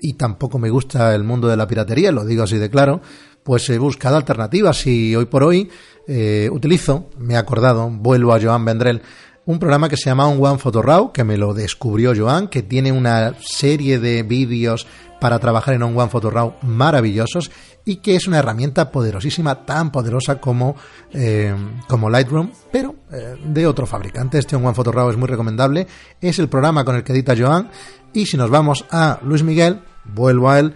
y 0.00 0.14
tampoco 0.14 0.58
me 0.58 0.70
gusta 0.70 1.14
el 1.14 1.24
mundo 1.24 1.48
de 1.48 1.56
la 1.56 1.66
piratería, 1.66 2.12
lo 2.12 2.24
digo 2.24 2.44
así 2.44 2.58
de 2.58 2.70
claro, 2.70 3.00
pues 3.42 3.68
he 3.70 3.78
buscado 3.78 4.16
alternativas 4.16 4.86
y 4.86 5.16
hoy 5.16 5.26
por 5.26 5.42
hoy 5.42 5.70
eh, 6.06 6.48
utilizo, 6.52 7.10
me 7.18 7.34
he 7.34 7.36
acordado, 7.36 7.88
vuelvo 7.90 8.34
a 8.34 8.40
Joan 8.40 8.64
Vendrell, 8.64 9.02
un 9.46 9.58
programa 9.58 9.88
que 9.88 9.96
se 9.96 10.10
llama 10.10 10.28
On 10.28 10.44
One 10.44 10.58
Photo 10.58 10.82
Raw, 10.82 11.10
que 11.10 11.24
me 11.24 11.38
lo 11.38 11.54
descubrió 11.54 12.12
Joan, 12.14 12.48
que 12.48 12.62
tiene 12.62 12.92
una 12.92 13.34
serie 13.40 13.98
de 13.98 14.22
vídeos 14.22 14.86
para 15.20 15.38
trabajar 15.38 15.74
en 15.74 15.82
On 15.82 15.98
One 15.98 16.10
Photo 16.10 16.30
Raw 16.30 16.56
maravillosos 16.62 17.50
y 17.86 17.96
que 17.96 18.14
es 18.14 18.28
una 18.28 18.40
herramienta 18.40 18.92
poderosísima, 18.92 19.64
tan 19.64 19.90
poderosa 19.90 20.38
como, 20.38 20.76
eh, 21.12 21.54
como 21.88 22.10
Lightroom, 22.10 22.50
pero 22.70 22.94
eh, 23.10 23.36
de 23.42 23.66
otro 23.66 23.86
fabricante. 23.86 24.38
Este 24.38 24.54
On 24.54 24.66
One 24.66 24.74
Photo 24.74 24.92
Raw 24.92 25.08
es 25.08 25.16
muy 25.16 25.28
recomendable, 25.28 25.86
es 26.20 26.38
el 26.38 26.50
programa 26.50 26.84
con 26.84 26.96
el 26.96 27.02
que 27.02 27.12
edita 27.12 27.34
Joan 27.34 27.70
y 28.12 28.26
si 28.26 28.36
nos 28.36 28.50
vamos 28.50 28.84
a 28.90 29.18
Luis 29.22 29.42
Miguel, 29.42 29.80
vuelvo 30.14 30.50
a 30.50 30.58
él, 30.58 30.74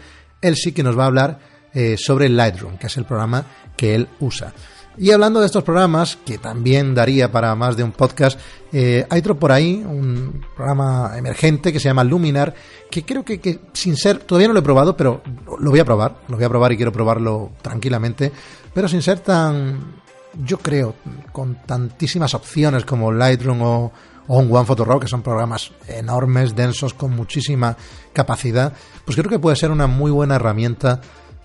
sí 0.55 0.73
que 0.73 0.83
nos 0.83 0.99
va 0.99 1.05
a 1.05 1.07
hablar 1.07 1.39
eh, 1.75 1.97
sobre 1.99 2.29
Lightroom, 2.29 2.79
que 2.79 2.87
es 2.87 2.97
el 2.97 3.05
programa 3.05 3.45
que 3.77 3.95
él 3.95 4.09
usa. 4.21 4.53
Y 4.99 5.11
hablando 5.11 5.41
de 5.41 5.47
estos 5.47 5.65
programas, 5.65 6.19
que 6.25 6.37
también 6.37 6.95
daría 6.95 7.33
para 7.33 7.55
más 7.55 7.77
de 7.77 7.83
un 7.83 7.93
podcast, 7.93 8.39
eh, 8.73 9.07
hay 9.09 9.21
otro 9.21 9.39
por 9.39 9.51
ahí, 9.51 9.83
un 9.87 10.45
programa 10.55 11.13
emergente 11.17 11.73
que 11.73 11.81
se 11.81 11.89
llama 11.89 12.05
Luminar, 12.05 12.55
que 12.91 13.03
creo 13.03 13.25
que, 13.25 13.41
que, 13.41 13.61
sin 13.73 13.97
ser, 13.97 14.19
todavía 14.19 14.49
no 14.49 14.55
lo 14.55 14.61
he 14.61 14.63
probado, 14.63 14.95
pero 14.95 15.23
lo 15.59 15.71
voy 15.71 15.81
a 15.81 15.85
probar, 15.85 16.17
lo 16.29 16.37
voy 16.37 16.45
a 16.45 16.49
probar 16.49 16.73
y 16.73 16.77
quiero 16.77 16.93
probarlo 16.93 17.53
tranquilamente, 17.63 18.31
pero 18.75 18.87
sin 18.87 19.01
ser 19.01 19.21
tan, 19.21 20.03
yo 20.45 20.59
creo, 20.59 20.95
con 21.33 21.63
tantísimas 21.65 22.35
opciones 22.35 22.85
como 22.85 23.11
Lightroom 23.11 23.63
o, 23.63 23.93
o 24.29 24.39
un 24.39 24.55
One 24.55 24.67
Photo 24.67 24.85
Raw, 24.85 25.01
que 25.01 25.09
son 25.09 25.23
programas 25.23 25.73
enormes, 25.89 26.55
densos, 26.55 26.95
con 26.95 27.13
muchísima 27.13 27.77
capacidad, 28.13 28.73
pues 29.05 29.17
creo 29.17 29.31
que 29.31 29.39
puede 29.39 29.57
ser 29.57 29.71
una 29.71 29.87
muy 29.87 30.11
buena 30.11 30.37
herramienta 30.37 31.01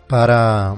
para, 0.08 0.76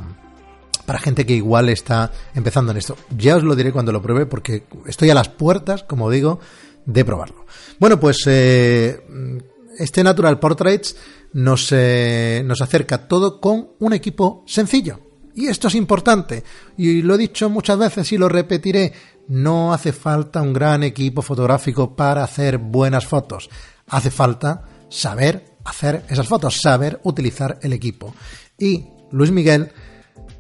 para 0.86 1.00
gente 1.00 1.26
que 1.26 1.34
igual 1.34 1.70
está 1.70 2.12
empezando 2.34 2.72
en 2.72 2.78
esto. 2.78 2.96
Ya 3.18 3.36
os 3.36 3.44
lo 3.44 3.56
diré 3.56 3.72
cuando 3.72 3.92
lo 3.92 4.02
pruebe 4.02 4.26
porque 4.26 4.64
estoy 4.86 5.10
a 5.10 5.16
las 5.16 5.30
puertas, 5.30 5.84
como 5.84 6.10
digo, 6.10 6.40
de 6.86 7.06
probarlo. 7.06 7.46
Bueno, 7.80 8.00
pues 8.00 8.24
eh, 8.28 9.02
este 9.78 10.04
Natural 10.04 10.40
Portraits 10.40 10.96
nos, 11.34 11.70
eh, 11.72 12.42
nos 12.46 12.62
acerca 12.62 13.08
todo 13.08 13.40
con 13.40 13.70
un 13.80 13.94
equipo 13.94 14.44
sencillo. 14.48 15.09
Y 15.36 15.48
esto 15.48 15.68
es 15.68 15.76
importante. 15.76 16.44
Y 16.78 17.02
lo 17.02 17.16
he 17.16 17.18
dicho 17.18 17.50
muchas 17.50 17.78
veces 17.78 18.12
y 18.12 18.18
lo 18.18 18.30
repetiré. 18.30 18.94
No 19.28 19.74
hace 19.74 19.94
falta 19.94 20.42
un 20.42 20.54
gran 20.54 20.84
equipo 20.84 21.22
fotográfico 21.22 21.96
para 21.96 22.24
hacer 22.24 22.58
buenas 22.58 23.06
fotos. 23.06 23.50
Hace 23.88 24.12
falta 24.12 24.64
saber 24.90 25.58
hacer 25.64 26.06
esas 26.10 26.28
fotos, 26.28 26.60
saber 26.62 27.00
utilizar 27.04 27.60
el 27.62 27.74
equipo. 27.74 28.14
Y 28.58 28.86
Luis 29.12 29.32
Miguel 29.32 29.72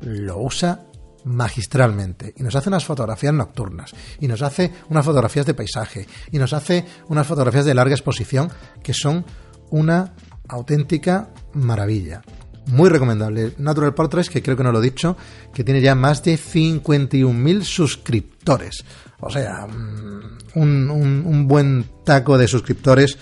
lo 0.02 0.39
usa 0.39 0.86
magistralmente 1.25 2.34
y 2.38 2.43
nos 2.43 2.56
hace 2.56 2.69
unas 2.69 2.86
fotografías 2.86 3.34
nocturnas 3.34 3.93
y 4.19 4.28
nos 4.28 4.41
hace 4.41 4.71
unas 4.89 5.06
fotografías 5.06 5.45
de 5.45 5.54
paisaje 5.54 6.08
y 6.32 6.39
nos 6.39 6.54
hace 6.54 6.86
unas 7.08 7.28
fotografías 7.28 7.65
de 7.65 7.73
larga 7.73 7.93
exposición 7.93 8.49
que 8.82 8.93
son 8.93 9.25
una 9.69 10.13
auténtica 10.47 11.30
maravilla. 11.54 12.21
Muy 12.69 12.89
recomendable. 12.89 13.53
Natural 13.58 13.93
Portraits, 13.93 14.29
que 14.29 14.43
creo 14.43 14.55
que 14.55 14.63
no 14.63 14.71
lo 14.71 14.79
he 14.79 14.84
dicho, 14.84 15.17
que 15.53 15.63
tiene 15.63 15.82
ya 15.82 15.95
más 15.95 16.23
de 16.23 16.36
51.000 16.36 17.63
suscriptores. 17.63 18.86
O 19.21 19.29
sea, 19.29 19.67
mm, 19.67 20.51
un, 20.55 21.47
buen 21.47 21.86
taco 22.03 22.38
de 22.38 22.47
suscriptores 22.47 23.17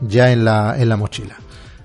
ya 0.00 0.30
en 0.30 0.44
la, 0.44 0.76
en 0.78 0.88
la 0.88 0.96
mochila. 0.96 1.36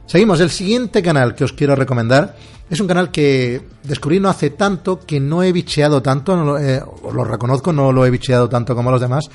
Seguimos. 0.06 0.40
El 0.40 0.52
siguiente 0.52 1.02
canal 1.02 1.34
que 1.34 1.44
os 1.44 1.54
quiero 1.54 1.76
recomendar 1.76 2.36
es 2.70 2.80
un 2.80 2.88
canal 2.88 3.12
que 3.12 3.62
descubrí 3.84 4.20
no 4.20 4.30
hace 4.30 4.52
tanto, 4.52 5.00
que 5.00 5.20
no 5.20 5.42
he 5.42 5.52
bicheado 5.52 6.02
tanto, 6.02 6.36
lo, 6.36 6.60
eh, 6.60 6.82
lo 7.14 7.24
reconozco, 7.24 7.74
no 7.74 7.92
lo 7.92 8.06
he 8.06 8.12
bicheado 8.12 8.48
tanto 8.48 8.76
como 8.76 8.92
los 8.92 9.02
demás, 9.02 9.26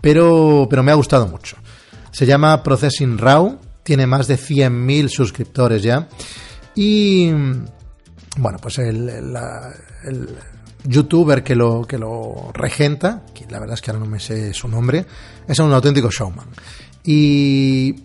pero, 0.00 0.66
pero 0.68 0.82
me 0.82 0.90
ha 0.90 0.96
gustado 0.96 1.26
mucho. 1.26 1.56
Se 2.10 2.26
llama 2.26 2.62
Processing 2.62 3.18
Raw, 3.18 3.58
tiene 3.82 4.06
más 4.06 4.26
de 4.26 4.36
100.000 4.36 5.08
suscriptores 5.08 5.82
ya. 5.82 6.08
Y 6.82 7.30
bueno, 8.38 8.58
pues 8.58 8.78
el, 8.78 9.36
youtuber 10.84 11.44
que 11.44 11.54
lo, 11.54 11.84
que 11.86 11.98
lo 11.98 12.50
regenta, 12.54 13.26
que 13.34 13.44
la 13.50 13.60
verdad 13.60 13.74
es 13.74 13.82
que 13.82 13.90
ahora 13.90 14.02
no 14.02 14.10
me 14.10 14.18
sé 14.18 14.54
su 14.54 14.66
nombre, 14.66 15.04
es 15.46 15.58
un 15.58 15.70
auténtico 15.74 16.08
showman. 16.10 16.46
Y 17.04 17.96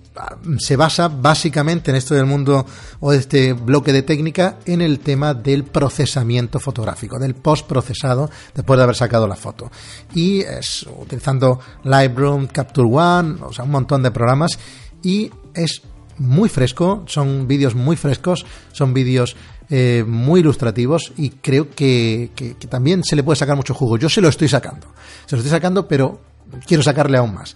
se 0.57 0.75
basa 0.75 1.07
básicamente 1.07 1.91
en 1.91 1.95
esto 1.95 2.15
del 2.15 2.25
mundo 2.25 2.65
o 2.99 3.11
de 3.13 3.19
este 3.19 3.53
bloque 3.53 3.93
de 3.93 4.03
técnica 4.03 4.57
en 4.65 4.81
el 4.81 4.99
tema 4.99 5.33
del 5.33 5.63
procesamiento 5.63 6.59
fotográfico, 6.59 7.17
del 7.17 7.33
post-procesado 7.33 8.29
después 8.53 8.75
de 8.75 8.83
haber 8.83 8.97
sacado 8.97 9.25
la 9.25 9.37
foto. 9.37 9.71
Y 10.13 10.41
es 10.41 10.85
utilizando 10.99 11.61
Lightroom, 11.85 12.47
Capture 12.47 12.89
One, 12.91 13.37
o 13.41 13.53
sea, 13.53 13.63
un 13.63 13.71
montón 13.71 14.03
de 14.03 14.11
programas 14.11 14.59
y 15.01 15.31
es 15.53 15.81
muy 16.17 16.49
fresco, 16.49 17.03
son 17.07 17.47
vídeos 17.47 17.75
muy 17.75 17.95
frescos, 17.95 18.45
son 18.71 18.93
vídeos 18.93 19.35
eh, 19.69 20.03
muy 20.07 20.41
ilustrativos 20.41 21.11
y 21.17 21.31
creo 21.31 21.69
que, 21.69 22.31
que, 22.35 22.53
también 22.67 23.03
se 23.03 23.15
le 23.15 23.23
puede 23.23 23.35
sacar 23.35 23.55
mucho 23.55 23.73
jugo. 23.73 23.97
Yo 23.97 24.09
se 24.09 24.21
lo 24.21 24.29
estoy 24.29 24.47
sacando, 24.47 24.87
se 25.25 25.35
lo 25.35 25.41
estoy 25.41 25.51
sacando, 25.51 25.87
pero 25.87 26.21
quiero 26.65 26.83
sacarle 26.83 27.17
aún 27.17 27.33
más. 27.33 27.55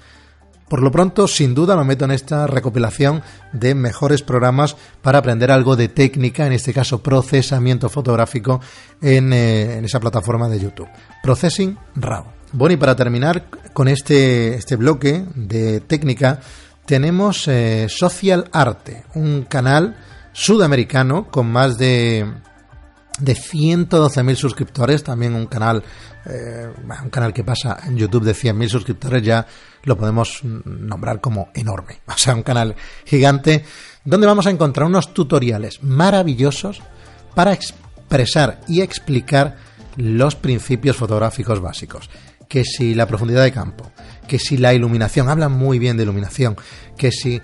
Por 0.70 0.84
lo 0.84 0.92
pronto, 0.92 1.28
sin 1.28 1.56
duda, 1.56 1.76
me 1.76 1.84
meto 1.84 2.06
en 2.06 2.12
esta 2.12 2.46
recopilación 2.46 3.24
de 3.54 3.74
mejores 3.74 4.22
programas 4.22 4.78
para 5.02 5.18
aprender 5.18 5.50
algo 5.52 5.76
de 5.76 5.88
técnica, 5.88 6.46
en 6.46 6.54
este 6.54 6.74
caso 6.74 7.02
procesamiento 7.02 7.90
fotográfico, 7.90 8.62
en, 9.02 9.34
eh, 9.34 9.80
en 9.80 9.86
esa 9.86 10.00
plataforma 10.00 10.48
de 10.48 10.60
YouTube. 10.60 10.88
Processing 11.24 11.76
RAW. 11.96 12.26
Bueno, 12.52 12.74
y 12.74 12.78
para 12.78 12.96
terminar 12.96 13.46
con 13.74 13.88
este, 13.88 14.56
este 14.56 14.76
bloque 14.76 15.26
de 15.36 15.80
técnica, 15.82 16.40
tenemos 16.90 17.48
eh, 17.48 17.86
Social 17.88 18.50
Arte, 18.52 19.04
un 19.14 19.44
canal 19.44 19.96
sudamericano 20.34 21.30
con 21.30 21.46
más 21.46 21.78
de 21.78 22.26
de 23.20 23.36
112.000 23.36 24.36
suscriptores, 24.36 25.04
también 25.04 25.36
un 25.36 25.46
canal, 25.46 25.84
eh, 26.26 26.68
un 27.04 27.10
canal 27.12 27.32
que 27.32 27.44
pasa 27.44 27.78
en 27.86 27.96
YouTube 27.96 28.24
de 28.24 28.34
100.000 28.34 28.70
suscriptores, 28.70 29.22
ya 29.22 29.46
lo 29.84 29.98
podemos 29.98 30.44
nombrar 30.44 31.22
como 31.22 31.50
enorme. 31.54 32.00
O 32.08 32.18
sea, 32.18 32.34
un 32.34 32.42
canal 32.42 32.76
gigante 33.06 33.64
donde 34.04 34.26
vamos 34.26 34.48
a 34.48 34.50
encontrar 34.50 34.88
unos 34.88 35.14
tutoriales 35.14 35.84
maravillosos 35.84 36.82
para 37.36 37.54
expresar 37.54 38.62
y 38.68 38.82
explicar 38.82 39.58
los 39.96 40.36
principios 40.36 40.98
fotográficos 40.98 41.62
básicos. 41.62 42.10
Que 42.48 42.64
si 42.64 42.96
la 42.96 43.06
profundidad 43.06 43.44
de 43.44 43.52
campo, 43.52 43.92
que 44.30 44.40
si 44.40 44.58
la 44.58 44.74
iluminación, 44.74 45.28
hablan 45.28 45.52
muy 45.52 45.80
bien 45.80 45.98
de 45.98 46.04
iluminación, 46.04 46.56
que 46.96 47.12
si 47.12 47.42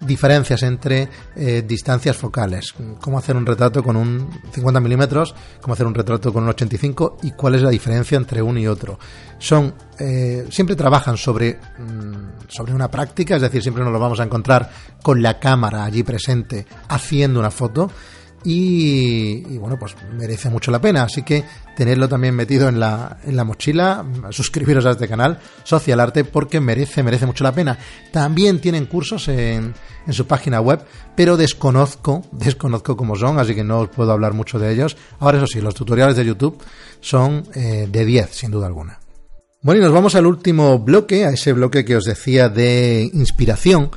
diferencias 0.00 0.62
entre 0.62 1.08
eh, 1.36 1.62
distancias 1.66 2.16
focales, 2.16 2.74
cómo 3.00 3.18
hacer 3.18 3.36
un 3.36 3.46
retrato 3.46 3.82
con 3.82 3.96
un 3.96 4.28
50 4.52 4.80
milímetros, 4.80 5.34
cómo 5.60 5.74
hacer 5.74 5.86
un 5.86 5.94
retrato 5.94 6.32
con 6.32 6.42
un 6.42 6.50
85 6.50 7.18
y 7.22 7.30
cuál 7.32 7.54
es 7.54 7.62
la 7.62 7.70
diferencia 7.70 8.16
entre 8.16 8.42
uno 8.42 8.58
y 8.58 8.66
otro. 8.66 8.98
Son 9.38 9.74
eh, 9.98 10.46
siempre 10.50 10.74
trabajan 10.74 11.16
sobre 11.16 11.54
mm, 11.54 12.48
sobre 12.48 12.74
una 12.74 12.90
práctica, 12.90 13.36
es 13.36 13.42
decir, 13.42 13.62
siempre 13.62 13.84
nos 13.84 13.92
lo 13.92 14.00
vamos 14.00 14.20
a 14.20 14.24
encontrar 14.24 14.70
con 15.02 15.22
la 15.22 15.38
cámara 15.38 15.84
allí 15.84 16.02
presente 16.02 16.66
haciendo 16.88 17.40
una 17.40 17.50
foto 17.50 17.90
y, 18.48 19.58
bueno, 19.58 19.76
pues 19.76 19.96
merece 20.16 20.48
mucho 20.50 20.70
la 20.70 20.80
pena. 20.80 21.02
Así 21.02 21.22
que 21.22 21.42
tenerlo 21.74 22.08
también 22.08 22.32
metido 22.36 22.68
en 22.68 22.78
la, 22.78 23.18
en 23.24 23.34
la 23.34 23.42
mochila, 23.42 24.06
suscribiros 24.30 24.86
a 24.86 24.92
este 24.92 25.08
canal, 25.08 25.40
Social 25.64 25.98
Arte, 25.98 26.22
porque 26.22 26.60
merece, 26.60 27.02
merece 27.02 27.26
mucho 27.26 27.42
la 27.42 27.50
pena. 27.50 27.76
También 28.12 28.60
tienen 28.60 28.86
cursos 28.86 29.26
en, 29.26 29.74
en 30.06 30.12
su 30.12 30.28
página 30.28 30.60
web, 30.60 30.80
pero 31.16 31.36
desconozco, 31.36 32.22
desconozco 32.32 32.96
cómo 32.96 33.16
son, 33.16 33.40
así 33.40 33.52
que 33.56 33.64
no 33.64 33.80
os 33.80 33.88
puedo 33.88 34.12
hablar 34.12 34.32
mucho 34.32 34.60
de 34.60 34.72
ellos. 34.72 34.96
Ahora, 35.18 35.38
eso 35.38 35.48
sí, 35.48 35.60
los 35.60 35.74
tutoriales 35.74 36.14
de 36.14 36.24
YouTube 36.24 36.62
son 37.00 37.48
eh, 37.52 37.88
de 37.90 38.04
10, 38.04 38.30
sin 38.30 38.52
duda 38.52 38.68
alguna. 38.68 39.00
Bueno, 39.60 39.80
y 39.80 39.84
nos 39.84 39.92
vamos 39.92 40.14
al 40.14 40.26
último 40.26 40.78
bloque, 40.78 41.24
a 41.24 41.30
ese 41.30 41.52
bloque 41.52 41.84
que 41.84 41.96
os 41.96 42.04
decía 42.04 42.48
de 42.48 43.10
inspiración 43.12 43.90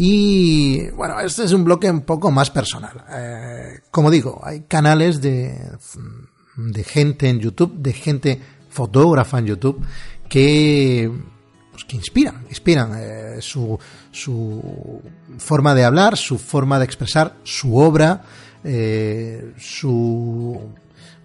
Y 0.00 0.90
bueno, 0.90 1.18
este 1.18 1.42
es 1.42 1.52
un 1.52 1.64
bloque 1.64 1.90
un 1.90 2.02
poco 2.02 2.30
más 2.30 2.50
personal. 2.50 3.04
Eh, 3.10 3.80
como 3.90 4.12
digo, 4.12 4.40
hay 4.44 4.60
canales 4.60 5.20
de, 5.20 5.58
de 6.56 6.84
gente 6.84 7.28
en 7.28 7.40
YouTube, 7.40 7.74
de 7.74 7.92
gente 7.92 8.40
fotógrafa 8.70 9.40
en 9.40 9.46
YouTube, 9.46 9.84
que, 10.28 11.10
pues, 11.72 11.84
que 11.84 11.96
inspiran, 11.96 12.46
inspiran 12.48 12.92
eh, 12.96 13.42
su, 13.42 13.76
su 14.12 15.02
forma 15.38 15.74
de 15.74 15.84
hablar, 15.84 16.16
su 16.16 16.38
forma 16.38 16.78
de 16.78 16.84
expresar, 16.84 17.34
su 17.42 17.76
obra, 17.76 18.22
eh, 18.62 19.52
su 19.58 20.60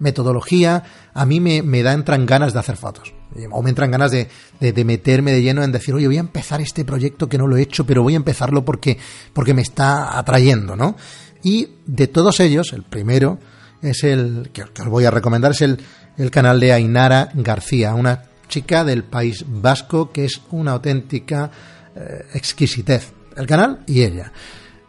metodología, 0.04 0.84
a 1.14 1.26
mí 1.26 1.40
me, 1.40 1.64
me 1.64 1.82
da, 1.82 1.94
entran 1.94 2.26
ganas 2.26 2.54
de 2.54 2.60
hacer 2.60 2.76
fotos. 2.76 3.14
O 3.52 3.64
me 3.64 3.70
entran 3.70 3.90
ganas 3.90 4.12
de, 4.12 4.28
de, 4.60 4.86
meterme 4.86 5.32
de 5.32 5.42
lleno 5.42 5.64
en 5.64 5.72
decir, 5.72 5.96
oye, 5.96 6.06
voy 6.06 6.18
a 6.18 6.20
empezar 6.20 6.62
este 6.62 6.86
proyecto 6.86 7.28
que 7.28 7.40
no 7.40 7.48
lo 7.48 7.58
he 7.58 7.64
hecho, 7.64 7.84
pero 7.86 8.04
voy 8.04 8.14
a 8.14 8.18
empezarlo 8.18 8.64
porque, 8.64 9.00
porque 9.34 9.56
me 9.56 9.64
está 9.64 10.20
atrayendo, 10.20 10.76
¿no? 10.76 10.96
Y 11.42 11.70
de 11.88 12.08
todos 12.08 12.40
ellos, 12.40 12.74
el 12.74 12.84
primero 12.84 13.40
es 13.82 14.04
el 14.04 14.52
que, 14.54 14.64
os 14.64 14.88
voy 14.88 15.06
a 15.06 15.12
recomendar, 15.12 15.52
es 15.52 15.62
el, 15.62 15.80
el 16.18 16.30
canal 16.30 16.60
de 16.60 16.74
Ainara 16.74 17.30
García, 17.34 17.96
una 17.96 18.24
chica 18.48 18.84
del 18.84 19.04
País 19.04 19.44
Vasco 19.48 20.12
que 20.12 20.26
es 20.26 20.42
una 20.52 20.74
auténtica 20.74 21.50
eh, 21.96 22.26
exquisitez. 22.36 23.12
El 23.36 23.48
canal 23.48 23.80
y 23.88 24.04
ella. 24.04 24.32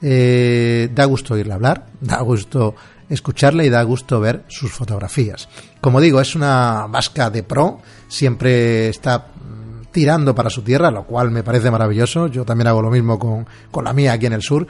Eh, 0.02 0.90
da 0.94 1.06
gusto 1.06 1.32
oírla 1.32 1.54
hablar, 1.54 1.86
da 2.00 2.20
gusto 2.20 2.74
escucharle 3.08 3.66
y 3.66 3.70
da 3.70 3.82
gusto 3.82 4.20
ver 4.20 4.44
sus 4.48 4.72
fotografías. 4.72 5.48
Como 5.80 6.00
digo, 6.00 6.20
es 6.20 6.34
una 6.34 6.86
vasca 6.88 7.30
de 7.30 7.42
pro, 7.42 7.80
siempre 8.08 8.88
está 8.88 9.18
mm, 9.18 9.86
tirando 9.92 10.34
para 10.34 10.50
su 10.50 10.62
tierra, 10.62 10.90
lo 10.90 11.04
cual 11.04 11.30
me 11.30 11.42
parece 11.42 11.70
maravilloso. 11.70 12.28
Yo 12.28 12.44
también 12.44 12.68
hago 12.68 12.82
lo 12.82 12.90
mismo 12.90 13.18
con, 13.18 13.46
con 13.70 13.84
la 13.84 13.92
mía 13.92 14.12
aquí 14.12 14.26
en 14.26 14.32
el 14.34 14.42
sur. 14.42 14.66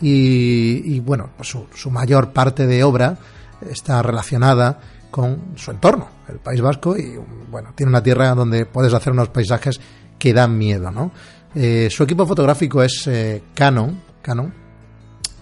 Y, 0.00 1.00
bueno, 1.00 1.30
pues 1.36 1.48
su, 1.48 1.66
su, 1.74 1.90
mayor 1.90 2.32
parte 2.32 2.66
de 2.66 2.84
obra 2.84 3.16
está 3.70 4.02
relacionada 4.02 4.78
con 5.10 5.56
su 5.56 5.70
entorno, 5.70 6.08
el 6.28 6.40
País 6.40 6.60
Vasco, 6.60 6.96
y 6.98 7.16
bueno, 7.48 7.72
tiene 7.74 7.90
una 7.90 8.02
tierra 8.02 8.34
donde 8.34 8.66
puedes 8.66 8.92
hacer 8.92 9.12
unos 9.12 9.28
paisajes 9.28 9.80
que 10.18 10.34
dan 10.34 10.58
miedo, 10.58 10.90
¿no? 10.90 11.12
Eh, 11.54 11.88
su 11.90 12.02
equipo 12.02 12.26
fotográfico 12.26 12.82
es 12.82 13.06
eh, 13.06 13.44
Canon, 13.54 14.02
Canon, 14.20 14.52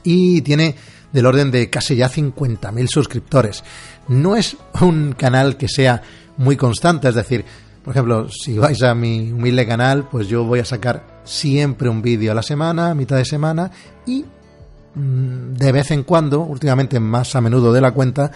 y 0.02 0.42
tiene 0.42 0.74
del 1.12 1.26
orden 1.26 1.50
de 1.50 1.70
casi 1.70 1.96
ya 1.96 2.10
50.000 2.10 2.88
suscriptores. 2.88 3.64
No 4.08 4.36
es 4.36 4.56
un 4.80 5.12
canal 5.12 5.56
que 5.56 5.68
sea 5.68 6.02
muy 6.36 6.56
constante, 6.56 7.08
es 7.08 7.14
decir, 7.14 7.44
por 7.84 7.92
ejemplo, 7.92 8.28
si 8.28 8.58
vais 8.58 8.82
a 8.82 8.94
mi 8.94 9.32
humilde 9.32 9.66
canal, 9.66 10.08
pues 10.08 10.28
yo 10.28 10.44
voy 10.44 10.60
a 10.60 10.64
sacar 10.64 11.20
siempre 11.24 11.88
un 11.88 12.00
vídeo 12.00 12.32
a 12.32 12.34
la 12.34 12.42
semana, 12.42 12.90
a 12.90 12.94
mitad 12.94 13.16
de 13.16 13.24
semana, 13.24 13.70
y 14.06 14.24
mm, 14.94 15.54
de 15.54 15.72
vez 15.72 15.90
en 15.90 16.04
cuando, 16.04 16.40
últimamente 16.40 17.00
más 17.00 17.34
a 17.34 17.40
menudo 17.40 17.72
de 17.72 17.80
la 17.80 17.92
cuenta, 17.92 18.30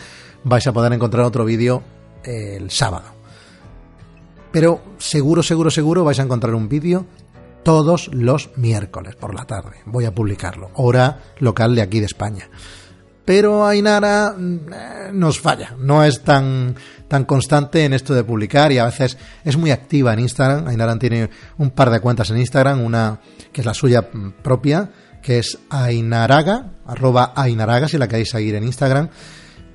vais 0.44 0.66
a 0.66 0.72
poder 0.72 0.92
encontrar 0.92 1.24
otro 1.24 1.44
vídeo 1.44 1.82
el 2.24 2.70
sábado. 2.70 3.16
Pero 4.50 4.80
seguro, 4.98 5.42
seguro, 5.42 5.70
seguro 5.70 6.04
vais 6.04 6.18
a 6.18 6.22
encontrar 6.22 6.54
un 6.54 6.68
vídeo 6.68 7.06
todos 7.66 8.08
los 8.12 8.50
miércoles 8.54 9.16
por 9.16 9.34
la 9.34 9.44
tarde. 9.44 9.78
Voy 9.86 10.04
a 10.04 10.14
publicarlo, 10.14 10.70
hora 10.74 11.18
local 11.40 11.74
de 11.74 11.82
aquí 11.82 11.98
de 11.98 12.06
España. 12.06 12.48
Pero 13.24 13.66
Ainara 13.66 14.36
eh, 14.38 15.10
nos 15.12 15.40
falla, 15.40 15.74
no 15.76 16.04
es 16.04 16.22
tan, 16.22 16.76
tan 17.08 17.24
constante 17.24 17.84
en 17.84 17.92
esto 17.92 18.14
de 18.14 18.22
publicar 18.22 18.70
y 18.70 18.78
a 18.78 18.84
veces 18.84 19.18
es 19.44 19.56
muy 19.56 19.72
activa 19.72 20.12
en 20.12 20.20
Instagram. 20.20 20.68
Ainara 20.68 20.96
tiene 20.96 21.28
un 21.58 21.70
par 21.70 21.90
de 21.90 21.98
cuentas 21.98 22.30
en 22.30 22.38
Instagram, 22.38 22.84
una 22.84 23.18
que 23.52 23.62
es 23.62 23.66
la 23.66 23.74
suya 23.74 24.10
propia, 24.44 24.88
que 25.20 25.40
es 25.40 25.58
Ainaraga, 25.68 26.70
Ainaraga, 27.34 27.88
si 27.88 27.98
la 27.98 28.06
queréis 28.06 28.30
seguir 28.30 28.54
en 28.54 28.62
Instagram 28.62 29.08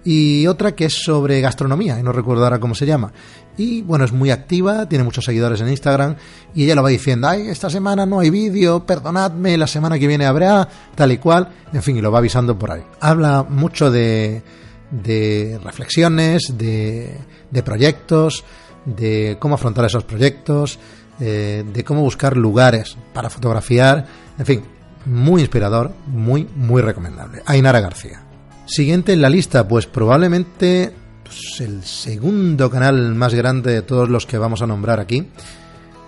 y 0.04 0.48
otra 0.48 0.74
que 0.74 0.86
es 0.86 1.04
sobre 1.04 1.42
gastronomía, 1.42 2.00
y 2.00 2.04
no 2.04 2.12
recuerdo 2.12 2.44
ahora 2.44 2.60
cómo 2.60 2.76
se 2.76 2.86
llama. 2.86 3.12
Y 3.58 3.82
bueno, 3.82 4.06
es 4.06 4.12
muy 4.12 4.32
activa, 4.32 4.88
tiene 4.88 5.04
muchos 5.04 5.26
seguidores 5.26 5.62
en 5.62 5.70
Instagram 5.70 6.16
y 6.56 6.64
ella 6.64 6.76
lo 6.76 6.84
va 6.84 6.90
diciendo, 6.90 7.28
ay, 7.28 7.50
esta 7.50 7.70
semana 7.70 8.06
no 8.06 8.20
hay 8.20 8.30
vídeo, 8.30 8.86
perdonadme, 8.86 9.58
la 9.58 9.68
semana 9.68 10.00
que 10.00 10.08
viene 10.08 10.26
habrá, 10.26 10.68
tal 10.96 11.12
y 11.12 11.18
cual, 11.18 11.50
en 11.72 11.84
fin, 11.84 11.98
y 11.98 12.02
lo 12.02 12.12
va 12.12 12.20
avisando 12.20 12.58
por 12.58 12.72
ahí. 12.72 12.84
Habla 13.02 13.44
mucho 13.44 13.92
de, 13.92 14.42
de 14.90 15.60
reflexiones, 15.64 16.54
de, 16.58 17.18
de 17.52 17.64
proyectos, 17.64 18.44
de 18.86 19.38
cómo 19.40 19.56
afrontar 19.56 19.86
esos 19.86 20.06
proyectos, 20.06 20.80
eh, 21.20 21.64
de 21.72 21.84
cómo 21.84 22.02
buscar 22.02 22.36
lugares 22.38 22.98
para 23.14 23.30
fotografiar, 23.30 24.08
en 24.40 24.46
fin, 24.46 24.64
muy 25.06 25.42
inspirador, 25.42 25.92
muy, 26.08 26.48
muy 26.56 26.82
recomendable. 26.82 27.44
Ainara 27.46 27.82
García. 27.82 28.31
Siguiente 28.65 29.13
en 29.13 29.21
la 29.21 29.30
lista, 29.30 29.67
pues 29.67 29.86
probablemente 29.86 30.93
pues, 31.24 31.62
el 31.62 31.84
segundo 31.84 32.69
canal 32.69 33.15
más 33.15 33.34
grande 33.34 33.71
de 33.71 33.82
todos 33.82 34.10
los 34.10 34.26
que 34.26 34.38
vamos 34.38 34.62
a 34.62 34.67
nombrar 34.67 35.00
aquí. 35.00 35.28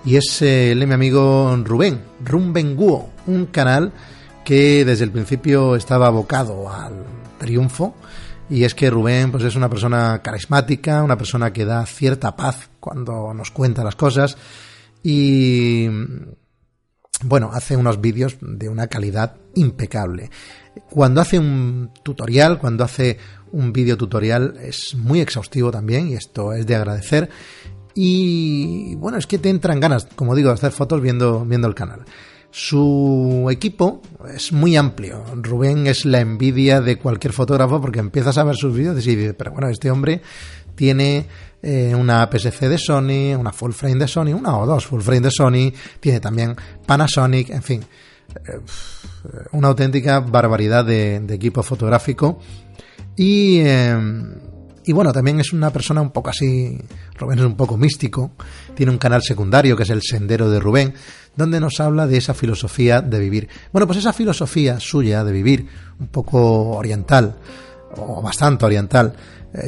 Y 0.05 0.17
es 0.17 0.41
el 0.41 0.79
de 0.79 0.85
mi 0.85 0.93
amigo 0.93 1.55
Rubén, 1.63 2.01
Rumbenguo, 2.23 3.09
un 3.27 3.45
canal 3.45 3.93
que 4.43 4.83
desde 4.83 5.05
el 5.05 5.11
principio 5.11 5.75
estaba 5.75 6.07
abocado 6.07 6.69
al 6.69 7.05
triunfo. 7.37 7.95
Y 8.49 8.65
es 8.65 8.75
que 8.75 8.89
Rubén 8.89 9.31
pues, 9.31 9.43
es 9.43 9.55
una 9.55 9.69
persona 9.69 10.21
carismática, 10.21 11.03
una 11.03 11.17
persona 11.17 11.53
que 11.53 11.65
da 11.65 11.85
cierta 11.85 12.35
paz 12.35 12.69
cuando 12.79 13.33
nos 13.33 13.51
cuenta 13.51 13.83
las 13.83 13.95
cosas. 13.95 14.37
Y 15.01 15.87
bueno, 17.23 17.51
hace 17.53 17.75
unos 17.75 18.01
vídeos 18.01 18.38
de 18.41 18.69
una 18.69 18.88
calidad 18.88 19.36
impecable. 19.55 20.29
Cuando 20.89 21.21
hace 21.21 21.39
un 21.39 21.91
tutorial, 22.03 22.59
cuando 22.59 22.83
hace 22.83 23.17
un 23.51 23.71
vídeo 23.71 23.97
tutorial, 23.97 24.55
es 24.62 24.95
muy 24.95 25.21
exhaustivo 25.21 25.71
también 25.71 26.07
y 26.09 26.13
esto 26.13 26.53
es 26.53 26.65
de 26.65 26.75
agradecer. 26.75 27.29
Y 27.95 28.95
bueno, 28.95 29.17
es 29.17 29.27
que 29.27 29.38
te 29.38 29.49
entran 29.49 29.79
ganas, 29.79 30.07
como 30.15 30.36
digo, 30.36 30.49
de 30.49 30.55
hacer 30.55 30.71
fotos 30.71 31.01
viendo, 31.01 31.45
viendo 31.45 31.67
el 31.67 31.75
canal. 31.75 32.05
Su 32.49 33.47
equipo 33.51 34.01
es 34.31 34.51
muy 34.51 34.75
amplio. 34.75 35.23
Rubén 35.36 35.88
es 35.88 36.05
la 36.05 36.19
envidia 36.19 36.81
de 36.81 36.97
cualquier 36.97 37.33
fotógrafo 37.33 37.81
porque 37.81 37.99
empiezas 37.99 38.38
a 38.38 38.43
ver 38.43 38.55
sus 38.55 38.75
vídeos 38.75 39.05
y 39.05 39.15
dices, 39.15 39.36
pero 39.36 39.51
bueno, 39.51 39.69
este 39.69 39.89
hombre 39.89 40.21
tiene 40.75 41.27
eh, 41.65 41.95
una 41.95 42.29
PSC 42.29 42.67
de 42.67 42.77
Sony, 42.77 43.33
una 43.39 43.53
full 43.53 43.71
frame 43.71 43.95
de 43.95 44.07
Sony, 44.07 44.33
una 44.33 44.57
o 44.57 44.65
dos 44.65 44.86
full 44.86 44.99
frame 44.99 45.21
de 45.21 45.31
Sony, 45.31 45.71
tiene 45.97 46.19
también 46.19 46.53
Panasonic, 46.86 47.51
en 47.51 47.63
fin. 47.63 47.81
Eh, 48.45 48.59
una 49.53 49.69
auténtica 49.69 50.19
barbaridad 50.19 50.83
de, 50.83 51.15
equipo 51.29 51.63
fotográfico. 51.63 52.39
Y, 53.15 53.59
eh, 53.59 53.95
y 54.83 54.91
bueno, 54.91 55.13
también 55.13 55.39
es 55.39 55.53
una 55.53 55.71
persona 55.71 56.01
un 56.01 56.12
poco 56.12 56.31
así, 56.31 56.77
Rubén 57.17 57.39
es 57.39 57.45
un 57.45 57.55
poco 57.55 57.77
místico, 57.77 58.31
tiene 58.75 58.91
un 58.91 58.97
canal 58.97 59.23
secundario 59.23 59.77
que 59.77 59.83
es 59.83 59.89
el 59.89 60.01
Sendero 60.01 60.49
de 60.49 60.59
Rubén, 60.59 60.93
donde 61.38 61.62
nos 61.62 61.79
habla 61.79 62.07
de 62.07 62.17
esa 62.17 62.33
filosofía 62.33 62.99
de 62.99 63.19
vivir. 63.19 63.47
Bueno, 63.71 63.88
pues 63.88 63.99
esa 63.99 64.12
filosofía 64.12 64.81
suya 64.81 65.23
de 65.23 65.31
vivir, 65.31 65.65
un 65.97 66.07
poco 66.07 66.71
oriental, 66.71 67.38
o 67.95 68.21
bastante 68.21 68.65
oriental, 68.65 69.13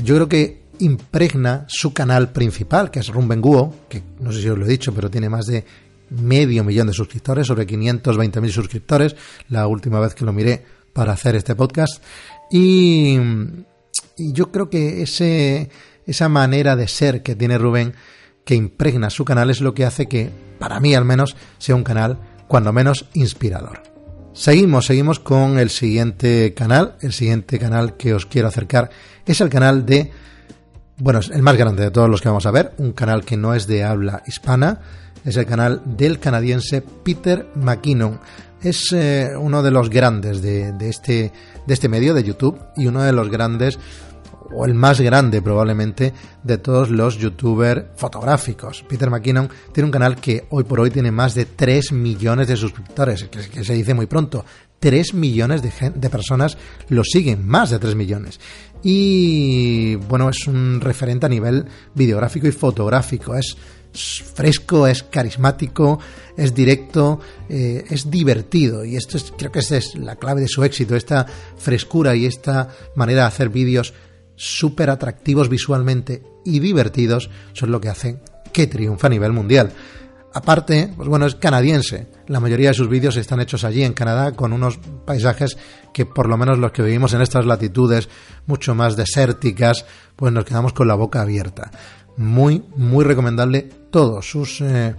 yo 0.03 0.15
creo 0.15 0.27
que 0.27 0.64
impregna 0.79 1.65
su 1.67 1.93
canal 1.93 2.31
principal, 2.31 2.91
que 2.91 2.99
es 2.99 3.07
Rumbenguo, 3.07 3.73
que 3.89 4.03
no 4.19 4.31
sé 4.31 4.41
si 4.41 4.49
os 4.49 4.57
lo 4.57 4.65
he 4.65 4.69
dicho, 4.69 4.93
pero 4.93 5.09
tiene 5.09 5.29
más 5.29 5.45
de 5.45 5.65
medio 6.09 6.63
millón 6.63 6.88
de 6.88 6.93
suscriptores, 6.93 7.47
sobre 7.47 7.67
520.000 7.67 8.49
suscriptores, 8.49 9.15
la 9.49 9.67
última 9.67 9.99
vez 9.99 10.13
que 10.13 10.25
lo 10.25 10.33
miré 10.33 10.63
para 10.93 11.13
hacer 11.13 11.35
este 11.35 11.55
podcast. 11.55 12.01
Y, 12.51 13.19
yo 14.17 14.51
creo 14.51 14.69
que 14.69 15.01
ese, 15.01 15.69
esa 16.05 16.29
manera 16.29 16.75
de 16.75 16.88
ser 16.88 17.21
que 17.21 17.35
tiene 17.35 17.57
Rubén, 17.57 17.93
que 18.45 18.55
impregna 18.55 19.09
su 19.09 19.25
canal, 19.25 19.49
es 19.49 19.61
lo 19.61 19.73
que 19.73 19.85
hace 19.85 20.07
que, 20.07 20.29
para 20.59 20.79
mí 20.79 20.95
al 20.95 21.05
menos, 21.05 21.35
sea 21.57 21.75
un 21.75 21.83
canal 21.83 22.19
cuando 22.47 22.71
menos 22.71 23.05
inspirador. 23.13 23.81
Seguimos, 24.35 24.85
seguimos 24.85 25.19
con 25.19 25.57
el 25.59 25.69
siguiente 25.69 26.53
canal. 26.53 26.97
El 27.01 27.13
siguiente 27.13 27.57
canal 27.57 27.95
que 27.95 28.13
os 28.13 28.25
quiero 28.25 28.49
acercar 28.49 28.89
es 29.25 29.39
el 29.39 29.49
canal 29.49 29.85
de, 29.85 30.11
bueno, 30.97 31.19
es 31.19 31.29
el 31.29 31.41
más 31.41 31.58
grande 31.58 31.84
de 31.84 31.91
todos 31.91 32.10
los 32.10 32.21
que 32.21 32.29
vamos 32.29 32.45
a 32.45 32.51
ver, 32.51 32.73
un 32.77 32.93
canal 32.93 33.25
que 33.25 33.38
no 33.38 33.53
es 33.53 33.67
de 33.67 33.84
habla 33.84 34.23
hispana, 34.25 34.79
es 35.25 35.38
el 35.38 35.45
canal 35.45 35.81
del 35.86 36.19
canadiense 36.19 36.81
Peter 36.81 37.47
McKinnon. 37.55 38.19
Es 38.62 38.91
eh, 38.93 39.31
uno 39.38 39.62
de 39.62 39.71
los 39.71 39.89
grandes 39.89 40.41
de, 40.41 40.73
este, 40.81 41.31
de 41.65 41.73
este 41.73 41.89
medio 41.89 42.13
de 42.13 42.23
YouTube 42.23 42.60
y 42.75 42.88
uno 42.88 43.01
de 43.01 43.12
los 43.12 43.29
grandes 43.29 43.77
o 44.53 44.65
el 44.65 44.73
más 44.73 45.01
grande 45.01 45.41
probablemente 45.41 46.13
de 46.43 46.58
todos 46.60 46.89
los 46.89 47.17
youtubers 47.17 47.86
fotográficos. 47.95 48.84
Peter 48.88 49.10
McKinnon 49.10 49.49
tiene 49.73 49.86
un 49.86 49.91
canal 49.91 50.15
que 50.15 50.45
hoy 50.51 50.63
por 50.63 50.79
hoy 50.79 50.91
tiene 50.91 51.12
más 51.12 51.34
de 51.36 51.45
3 51.45 51.91
millones 51.91 52.47
de 52.47 52.55
suscriptores, 52.55 53.23
que, 53.25 53.63
se 53.63 53.73
dice 53.73 53.93
muy 53.93 54.05
pronto. 54.05 54.45
3 54.79 55.13
millones 55.13 55.61
de, 55.61 56.09
personas 56.09 56.57
lo 56.89 57.03
siguen, 57.03 57.47
más 57.47 57.69
de 57.69 57.79
3 57.79 57.95
millones. 57.95 58.39
Y 58.83 59.95
bueno, 59.95 60.29
es 60.29 60.47
un 60.47 60.79
referente 60.79 61.25
a 61.25 61.29
nivel 61.29 61.65
videográfico 61.93 62.47
y 62.47 62.51
fotográfico. 62.51 63.35
Es 63.35 63.57
fresco, 64.33 64.88
es 64.88 65.03
carismático, 65.03 65.99
es 66.35 66.53
directo, 66.53 67.19
eh, 67.49 67.85
es 67.89 68.11
divertido 68.11 68.83
y 68.83 68.97
esto 68.97 69.17
es, 69.17 69.33
creo 69.38 69.51
que 69.51 69.59
esa 69.59 69.77
es 69.77 69.95
la 69.95 70.17
clave 70.17 70.41
de 70.41 70.47
su 70.47 70.63
éxito, 70.63 70.95
esta 70.95 71.25
frescura 71.57 72.15
y 72.15 72.25
esta 72.25 72.69
manera 72.95 73.21
de 73.21 73.27
hacer 73.27 73.49
vídeos 73.49 73.93
súper 74.35 74.89
atractivos 74.89 75.49
visualmente 75.49 76.23
y 76.43 76.59
divertidos 76.59 77.29
son 77.53 77.71
lo 77.71 77.79
que 77.79 77.89
hacen 77.89 78.19
que 78.51 78.67
triunfa 78.67 79.07
a 79.07 79.11
nivel 79.11 79.31
mundial. 79.31 79.71
Aparte, 80.35 80.91
pues 80.97 81.07
bueno, 81.07 81.27
es 81.27 81.35
canadiense. 81.35 82.07
La 82.27 82.41
mayoría 82.41 82.67
de 82.67 82.73
sus 82.73 82.89
vídeos 82.89 83.15
están 83.15 83.39
hechos 83.39 83.63
allí 83.63 83.83
en 83.83 83.93
Canadá 83.93 84.33
con 84.33 84.51
unos 84.51 84.77
paisajes 85.05 85.55
que 85.93 86.05
por 86.05 86.27
lo 86.27 86.35
menos 86.35 86.59
los 86.59 86.73
que 86.73 86.81
vivimos 86.81 87.13
en 87.13 87.21
estas 87.21 87.45
latitudes 87.45 88.09
mucho 88.45 88.75
más 88.75 88.97
desérticas, 88.97 89.85
pues 90.17 90.33
nos 90.33 90.43
quedamos 90.43 90.73
con 90.73 90.89
la 90.89 90.95
boca 90.95 91.21
abierta. 91.21 91.71
Muy, 92.17 92.61
muy 92.75 93.05
recomendable 93.05 93.69
todos 93.89 94.29
sus 94.29 94.59
eh, 94.59 94.93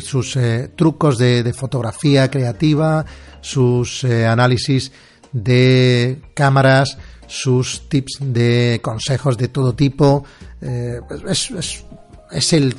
sus 0.00 0.36
eh, 0.36 0.68
trucos 0.76 1.16
de, 1.16 1.50
fotografía 1.54 2.30
creativa, 2.30 3.06
sus 3.40 4.04
eh, 4.04 4.26
análisis 4.26 4.92
de 5.32 6.20
cámaras, 6.34 6.98
sus 7.26 7.88
tips 7.88 8.18
de 8.20 8.80
consejos 8.82 9.38
de 9.38 9.48
todo 9.48 9.74
tipo. 9.74 10.26
es, 10.60 11.50
es, 11.52 11.84
es 12.30 12.52
el 12.52 12.74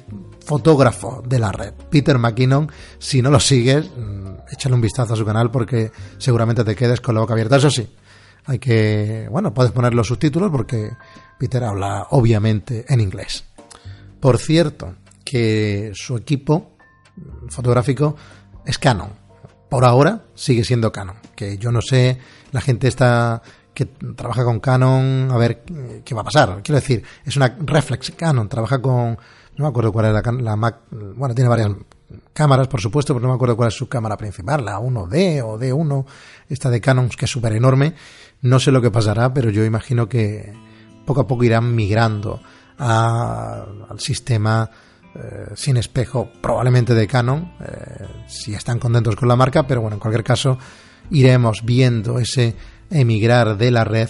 fotógrafo 0.46 1.24
de 1.26 1.40
la 1.40 1.52
red, 1.52 1.74
Peter 1.90 2.18
McKinnon. 2.18 2.72
Si 3.00 3.22
no 3.22 3.30
lo 3.30 3.40
sigues, 3.40 3.90
mm, 3.96 4.52
échale 4.52 4.76
un 4.76 4.82
vistazo 4.82 5.14
a 5.14 5.18
su 5.18 5.26
canal 5.26 5.52
porque 5.52 5.92
seguramente 6.18 6.64
te 6.64 6.76
quedes 6.76 7.02
con 7.02 7.16
la 7.16 7.22
boca 7.22 7.34
abierta. 7.34 7.58
Eso 7.58 7.70
sí, 7.70 7.88
hay 8.46 8.60
que, 8.60 9.28
bueno, 9.32 9.54
puedes 9.54 9.72
poner 9.72 9.94
los 9.94 10.08
subtítulos 10.08 10.52
porque 10.52 10.92
Peter 11.40 11.64
habla 11.64 12.08
obviamente 12.12 12.86
en 12.88 13.00
inglés. 13.00 13.46
Por 14.20 14.38
cierto, 14.38 14.96
que 15.24 15.92
su 15.94 16.18
equipo 16.18 16.78
fotográfico 17.50 18.16
es 18.66 18.78
Canon. 18.78 19.10
Por 19.70 19.86
ahora 19.86 20.26
sigue 20.36 20.64
siendo 20.64 20.92
Canon. 20.92 21.18
Que 21.36 21.58
yo 21.58 21.72
no 21.72 21.82
sé, 21.82 22.20
la 22.52 22.62
gente 22.62 22.88
está 22.88 23.42
que 23.74 23.86
trabaja 23.86 24.44
con 24.44 24.60
Canon, 24.60 25.30
a 25.32 25.38
ver 25.38 25.64
qué 26.06 26.14
va 26.14 26.22
a 26.22 26.26
pasar. 26.26 26.62
Quiero 26.64 26.80
decir, 26.80 27.04
es 27.26 27.36
una 27.36 27.56
reflex 27.60 28.12
Canon, 28.12 28.48
trabaja 28.48 28.82
con 28.82 29.18
no 29.58 29.66
me 29.66 29.70
acuerdo 29.70 29.92
cuál 29.92 30.08
es 30.08 30.42
la, 30.42 30.56
Mac, 30.56 30.82
bueno, 30.92 31.36
tiene 31.36 31.50
varias 31.50 31.70
cámaras, 32.34 32.68
por 32.68 32.82
supuesto, 32.82 33.14
pero 33.14 33.24
no 33.24 33.30
me 33.30 33.36
acuerdo 33.36 33.56
cuál 33.56 33.70
es 33.70 33.76
su 33.76 33.88
cámara 33.88 34.18
principal, 34.18 34.66
la 34.66 34.80
1D 34.80 35.44
o 35.44 35.60
D1, 35.60 36.06
esta 36.50 36.70
de 36.70 36.82
Canon, 36.82 37.10
que 37.10 37.26
es 37.26 37.32
súper 37.32 37.54
enorme. 37.54 37.94
No 38.42 38.60
sé 38.60 38.72
lo 38.72 38.82
que 38.82 38.92
pasará, 38.92 39.34
pero 39.34 39.50
yo 39.50 39.64
imagino 39.64 40.10
que 40.10 40.54
poco 41.06 41.22
a 41.22 41.28
poco 41.28 41.44
irán 41.44 41.74
migrando 41.76 42.42
al 42.78 44.00
sistema 44.00 44.70
eh, 45.16 45.52
sin 45.56 45.78
espejo, 45.78 46.30
probablemente 46.42 46.96
de 46.96 47.08
Canon, 47.08 47.54
eh, 47.62 48.08
si 48.28 48.54
están 48.56 48.80
contentos 48.80 49.16
con 49.16 49.28
la 49.28 49.36
marca, 49.36 49.68
pero 49.68 49.82
bueno, 49.82 49.96
en 49.96 50.00
cualquier 50.00 50.24
caso, 50.24 50.58
iremos 51.12 51.64
viendo 51.64 52.18
ese 52.18 52.56
emigrar 52.90 53.58
de 53.58 53.72
la 53.72 53.84
red 53.84 54.10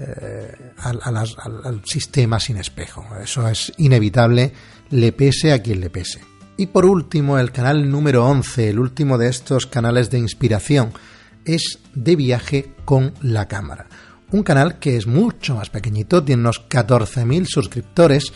eh, 0.00 0.72
al, 0.76 1.82
sistema 1.84 2.38
sin 2.38 2.56
espejo. 2.56 3.04
Eso 3.20 3.48
es 3.48 3.72
inevitable, 3.78 4.52
le 4.90 5.10
pese 5.10 5.52
a 5.52 5.60
quien 5.60 5.80
le 5.80 5.90
pese. 5.90 6.20
Y 6.56 6.66
por 6.66 6.84
último, 6.84 7.36
el 7.38 7.50
canal 7.50 7.90
número 7.90 8.24
11, 8.24 8.70
el 8.70 8.78
último 8.78 9.18
de 9.18 9.28
estos 9.28 9.66
canales 9.66 10.08
de 10.10 10.18
inspiración, 10.18 10.92
es 11.44 11.80
de 11.94 12.14
viaje 12.14 12.74
con 12.84 13.12
la 13.22 13.48
cámara. 13.48 13.88
Un 14.30 14.44
canal 14.44 14.78
que 14.78 14.96
es 14.96 15.08
mucho 15.08 15.56
más 15.56 15.70
pequeñito, 15.70 16.22
tiene 16.22 16.42
unos 16.42 16.68
14.000 16.68 17.46
suscriptores 17.46 18.32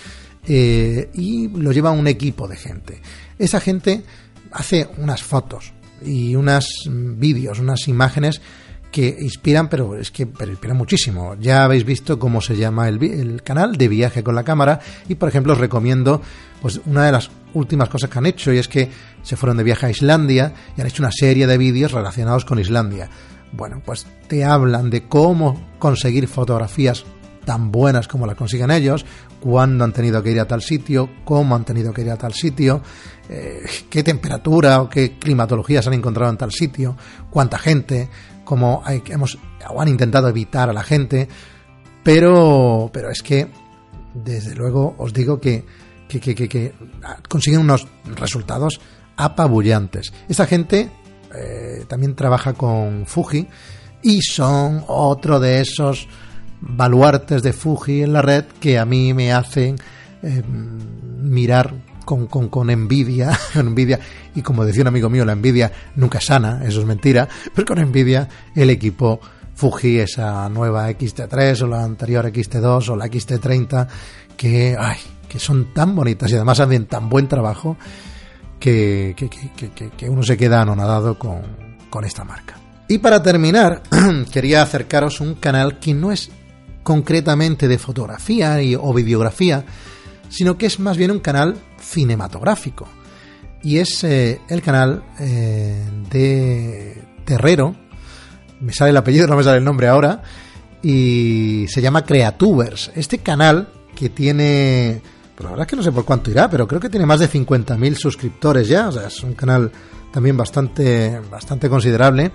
eh, 0.46 1.10
y 1.14 1.48
lo 1.48 1.70
lleva 1.70 1.92
un 1.92 2.08
equipo 2.08 2.48
de 2.48 2.56
gente. 2.56 3.02
Esa 3.38 3.60
gente 3.60 4.02
hace 4.50 4.88
unas 4.98 5.22
fotos 5.22 5.72
y 6.04 6.34
unos 6.34 6.66
vídeos, 6.88 7.60
unas 7.60 7.86
imágenes 7.86 8.40
que 8.92 9.16
inspiran, 9.20 9.68
pero 9.68 9.96
es 9.96 10.10
que 10.10 10.26
pero 10.26 10.50
inspiran 10.50 10.76
muchísimo. 10.76 11.34
Ya 11.40 11.64
habéis 11.64 11.84
visto 11.84 12.18
cómo 12.18 12.40
se 12.40 12.56
llama 12.56 12.88
el, 12.88 13.42
canal 13.42 13.76
de 13.76 13.88
viaje 13.88 14.22
con 14.22 14.34
la 14.34 14.44
cámara 14.44 14.78
y, 15.08 15.16
por 15.16 15.28
ejemplo, 15.28 15.54
os 15.54 15.58
recomiendo 15.58 16.20
pues 16.60 16.80
una 16.86 17.06
de 17.06 17.12
las 17.12 17.30
últimas 17.54 17.88
cosas 17.88 18.10
que 18.10 18.18
han 18.18 18.26
hecho 18.26 18.52
y 18.52 18.58
es 18.58 18.68
que 18.68 18.90
se 19.22 19.34
fueron 19.34 19.56
de 19.56 19.64
viaje 19.64 19.86
a 19.86 19.90
Islandia 19.90 20.52
y 20.76 20.80
han 20.80 20.86
hecho 20.86 21.02
una 21.02 21.10
serie 21.10 21.46
de 21.46 21.58
vídeos 21.58 21.92
relacionados 21.92 22.44
con 22.44 22.60
Islandia. 22.60 23.08
Bueno, 23.50 23.82
pues 23.84 24.06
te 24.28 24.44
hablan 24.44 24.90
de 24.90 25.08
cómo 25.08 25.68
conseguir 25.78 26.28
fotografías 26.28 27.04
tan 27.44 27.72
buenas 27.72 28.08
como 28.08 28.26
las 28.26 28.36
consiguen 28.36 28.70
ellos, 28.70 29.04
cuándo 29.40 29.84
han 29.84 29.92
tenido 29.92 30.22
que 30.22 30.30
ir 30.30 30.40
a 30.40 30.46
tal 30.46 30.62
sitio, 30.62 31.08
cómo 31.24 31.56
han 31.56 31.64
tenido 31.64 31.92
que 31.92 32.02
ir 32.02 32.10
a 32.10 32.16
tal 32.16 32.32
sitio, 32.32 32.82
eh, 33.28 33.62
qué 33.90 34.02
temperatura 34.02 34.80
o 34.82 34.88
qué 34.88 35.18
climatologías 35.18 35.86
han 35.86 35.94
encontrado 35.94 36.30
en 36.30 36.38
tal 36.38 36.52
sitio, 36.52 36.96
cuánta 37.30 37.58
gente, 37.58 38.08
como 38.52 38.82
hay, 38.84 39.02
hemos 39.06 39.38
o 39.70 39.80
han 39.80 39.88
intentado 39.88 40.28
evitar 40.28 40.68
a 40.68 40.74
la 40.74 40.82
gente, 40.82 41.26
pero, 42.02 42.90
pero 42.92 43.08
es 43.08 43.22
que, 43.22 43.48
desde 44.12 44.54
luego, 44.54 44.94
os 44.98 45.14
digo 45.14 45.40
que, 45.40 45.64
que, 46.06 46.20
que, 46.20 46.74
consiguen 47.30 47.60
unos 47.60 47.88
resultados 48.14 48.78
apabullantes. 49.16 50.12
Esta 50.28 50.44
gente 50.44 50.90
eh, 51.34 51.86
también 51.88 52.14
trabaja 52.14 52.52
con 52.52 53.06
Fuji 53.06 53.48
y 54.02 54.20
son 54.20 54.84
otro 54.86 55.40
de 55.40 55.62
esos 55.62 56.06
baluartes 56.60 57.42
de 57.42 57.54
Fuji 57.54 58.02
en 58.02 58.12
la 58.12 58.20
red 58.20 58.44
que 58.60 58.78
a 58.78 58.84
mí 58.84 59.14
me 59.14 59.32
hacen 59.32 59.76
eh, 60.22 60.42
mirar 61.22 61.72
con, 62.04 62.26
con, 62.26 62.48
con 62.48 62.70
envidia, 62.70 63.38
envidia, 63.54 64.00
y 64.34 64.42
como 64.42 64.64
decía 64.64 64.82
un 64.82 64.88
amigo 64.88 65.10
mío, 65.10 65.24
la 65.24 65.32
envidia 65.32 65.72
nunca 65.96 66.20
sana, 66.20 66.62
eso 66.64 66.80
es 66.80 66.86
mentira, 66.86 67.28
pero 67.54 67.66
con 67.66 67.78
envidia 67.78 68.28
el 68.54 68.70
equipo 68.70 69.20
Fuji, 69.54 70.00
esa 70.00 70.48
nueva 70.48 70.90
XT3 70.90 71.62
o 71.62 71.66
la 71.66 71.84
anterior 71.84 72.24
XT2 72.32 72.88
o 72.88 72.96
la 72.96 73.06
XT30, 73.06 73.86
que, 74.36 74.76
ay, 74.78 74.98
que 75.28 75.38
son 75.38 75.72
tan 75.72 75.94
bonitas 75.94 76.30
y 76.30 76.34
además 76.34 76.60
hacen 76.60 76.86
tan 76.86 77.08
buen 77.08 77.28
trabajo 77.28 77.76
que, 78.58 79.14
que, 79.16 79.28
que, 79.28 79.90
que 79.90 80.08
uno 80.08 80.22
se 80.22 80.36
queda 80.36 80.62
anonadado 80.62 81.18
con, 81.18 81.42
con 81.90 82.04
esta 82.04 82.24
marca. 82.24 82.56
Y 82.88 82.98
para 82.98 83.22
terminar, 83.22 83.82
quería 84.32 84.62
acercaros 84.62 85.20
un 85.20 85.34
canal 85.34 85.78
que 85.78 85.94
no 85.94 86.12
es 86.12 86.30
concretamente 86.82 87.68
de 87.68 87.78
fotografía 87.78 88.60
y, 88.62 88.74
o 88.74 88.92
videografía, 88.92 89.64
sino 90.32 90.56
que 90.56 90.66
es 90.66 90.80
más 90.80 90.96
bien 90.96 91.10
un 91.10 91.20
canal 91.20 91.56
cinematográfico. 91.78 92.88
Y 93.62 93.78
es 93.78 94.02
eh, 94.02 94.40
el 94.48 94.62
canal 94.62 95.04
eh, 95.20 95.84
de 96.10 97.02
Terrero, 97.24 97.76
me 98.60 98.72
sale 98.72 98.90
el 98.90 98.96
apellido, 98.96 99.26
no 99.26 99.36
me 99.36 99.44
sale 99.44 99.58
el 99.58 99.64
nombre 99.64 99.88
ahora, 99.88 100.22
y 100.82 101.66
se 101.68 101.82
llama 101.82 102.04
Creatubers. 102.04 102.90
Este 102.96 103.18
canal 103.18 103.68
que 103.94 104.08
tiene, 104.08 105.02
pues 105.34 105.44
la 105.44 105.50
verdad 105.50 105.66
es 105.66 105.70
que 105.70 105.76
no 105.76 105.82
sé 105.82 105.92
por 105.92 106.06
cuánto 106.06 106.30
irá, 106.30 106.48
pero 106.48 106.66
creo 106.66 106.80
que 106.80 106.88
tiene 106.88 107.04
más 107.06 107.20
de 107.20 107.28
50.000 107.28 107.94
suscriptores 107.94 108.66
ya, 108.66 108.88
o 108.88 108.92
sea, 108.92 109.08
es 109.08 109.22
un 109.22 109.34
canal 109.34 109.70
también 110.10 110.36
bastante, 110.36 111.20
bastante 111.30 111.68
considerable. 111.68 112.32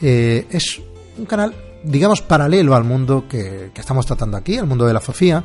Eh, 0.00 0.46
es 0.48 0.80
un 1.18 1.26
canal, 1.26 1.54
digamos, 1.82 2.22
paralelo 2.22 2.76
al 2.76 2.84
mundo 2.84 3.26
que, 3.28 3.72
que, 3.74 3.80
estamos 3.80 4.06
tratando 4.06 4.36
aquí, 4.36 4.58
al 4.58 4.66
mundo 4.66 4.86
de 4.86 4.92
la 4.92 5.00
fotografía 5.00 5.44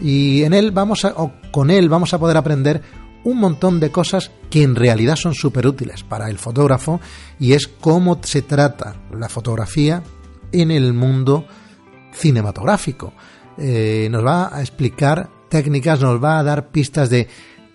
y 0.00 0.42
en 0.42 0.54
él 0.54 0.70
vamos 0.70 1.04
a, 1.04 1.14
o 1.16 1.32
con 1.50 1.70
él 1.70 1.88
vamos 1.88 2.14
a 2.14 2.18
poder 2.18 2.36
aprender 2.36 2.82
un 3.24 3.38
montón 3.38 3.78
de 3.80 3.90
cosas 3.90 4.30
que 4.50 4.62
en 4.62 4.74
realidad 4.74 5.16
son 5.16 5.34
súper 5.34 5.66
útiles 5.66 6.02
para 6.02 6.28
el 6.28 6.38
fotógrafo 6.38 7.00
y 7.38 7.52
es 7.52 7.68
cómo 7.68 8.18
se 8.22 8.42
trata 8.42 8.96
la 9.12 9.28
fotografía 9.28 10.02
en 10.50 10.70
el 10.70 10.92
mundo 10.92 11.46
cinematográfico. 12.12 13.12
Eh, 13.58 14.08
nos 14.10 14.24
va 14.24 14.54
a 14.54 14.60
explicar 14.60 15.28
técnicas, 15.48 16.00
nos 16.00 16.22
va 16.22 16.38
a 16.38 16.42
dar 16.42 16.68
pistas 16.68 17.10
de 17.10 17.28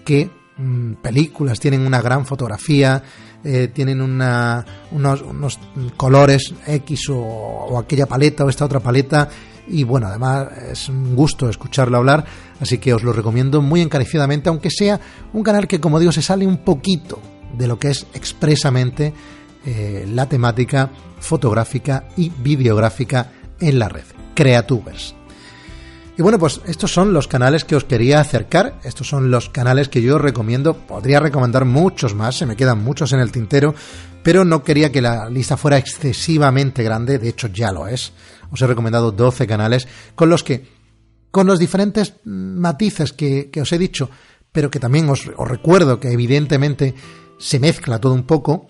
qué 0.03 0.29
mm, 0.57 0.93
películas 0.95 1.59
tienen 1.59 1.81
una 1.81 2.01
gran 2.01 2.25
fotografía, 2.25 3.01
eh, 3.43 3.69
tienen 3.73 4.01
una, 4.01 4.65
unos, 4.91 5.21
unos, 5.21 5.59
colores 5.95 6.53
X 6.65 7.09
o, 7.09 7.17
o 7.17 7.79
aquella 7.79 8.05
paleta 8.05 8.43
o 8.43 8.49
esta 8.49 8.65
otra 8.65 8.79
paleta 8.79 9.29
y 9.69 9.83
bueno, 9.83 10.07
además 10.07 10.47
es 10.71 10.89
un 10.89 11.15
gusto 11.15 11.49
escucharlo 11.49 11.97
hablar, 11.97 12.25
así 12.59 12.77
que 12.77 12.93
os 12.93 13.03
lo 13.03 13.13
recomiendo 13.13 13.61
muy 13.61 13.81
encarecidamente, 13.81 14.49
aunque 14.49 14.69
sea 14.69 14.99
un 15.33 15.43
canal 15.43 15.67
que, 15.67 15.79
como 15.79 15.99
digo, 15.99 16.11
se 16.11 16.21
sale 16.21 16.47
un 16.47 16.57
poquito 16.57 17.19
de 17.57 17.67
lo 17.67 17.77
que 17.79 17.89
es 17.89 18.05
expresamente 18.13 19.13
eh, 19.65 20.05
la 20.09 20.27
temática 20.27 20.89
fotográfica 21.19 22.05
y 22.15 22.29
videográfica 22.29 23.31
en 23.59 23.79
la 23.79 23.89
red, 23.89 24.05
Creatubers. 24.35 25.15
Y 26.17 26.23
bueno, 26.23 26.39
pues 26.39 26.61
estos 26.65 26.91
son 26.91 27.13
los 27.13 27.27
canales 27.27 27.63
que 27.63 27.75
os 27.75 27.83
quería 27.83 28.19
acercar, 28.19 28.79
estos 28.83 29.07
son 29.07 29.29
los 29.29 29.49
canales 29.49 29.87
que 29.87 30.01
yo 30.01 30.17
recomiendo, 30.17 30.73
podría 30.73 31.19
recomendar 31.19 31.65
muchos 31.65 32.15
más, 32.15 32.35
se 32.35 32.47
me 32.47 32.55
quedan 32.55 32.83
muchos 32.83 33.13
en 33.13 33.19
el 33.19 33.31
tintero, 33.31 33.75
pero 34.23 34.43
no 34.43 34.63
quería 34.63 34.91
que 34.91 35.01
la 35.01 35.29
lista 35.29 35.57
fuera 35.57 35.77
excesivamente 35.77 36.81
grande, 36.81 37.19
de 37.19 37.29
hecho 37.29 37.47
ya 37.49 37.71
lo 37.71 37.87
es. 37.87 38.13
Os 38.51 38.61
he 38.61 38.67
recomendado 38.67 39.11
12 39.11 39.47
canales 39.47 39.87
con 40.15 40.29
los 40.29 40.43
que, 40.43 40.65
con 41.31 41.47
los 41.47 41.59
diferentes 41.59 42.15
matices 42.23 43.13
que, 43.13 43.49
os 43.61 43.71
he 43.71 43.77
dicho, 43.77 44.09
pero 44.51 44.69
que 44.71 44.79
también 44.79 45.09
os, 45.09 45.25
recuerdo 45.25 45.99
que 45.99 46.11
evidentemente 46.11 46.95
se 47.37 47.59
mezcla 47.59 47.99
todo 47.99 48.13
un 48.13 48.23
poco 48.23 48.69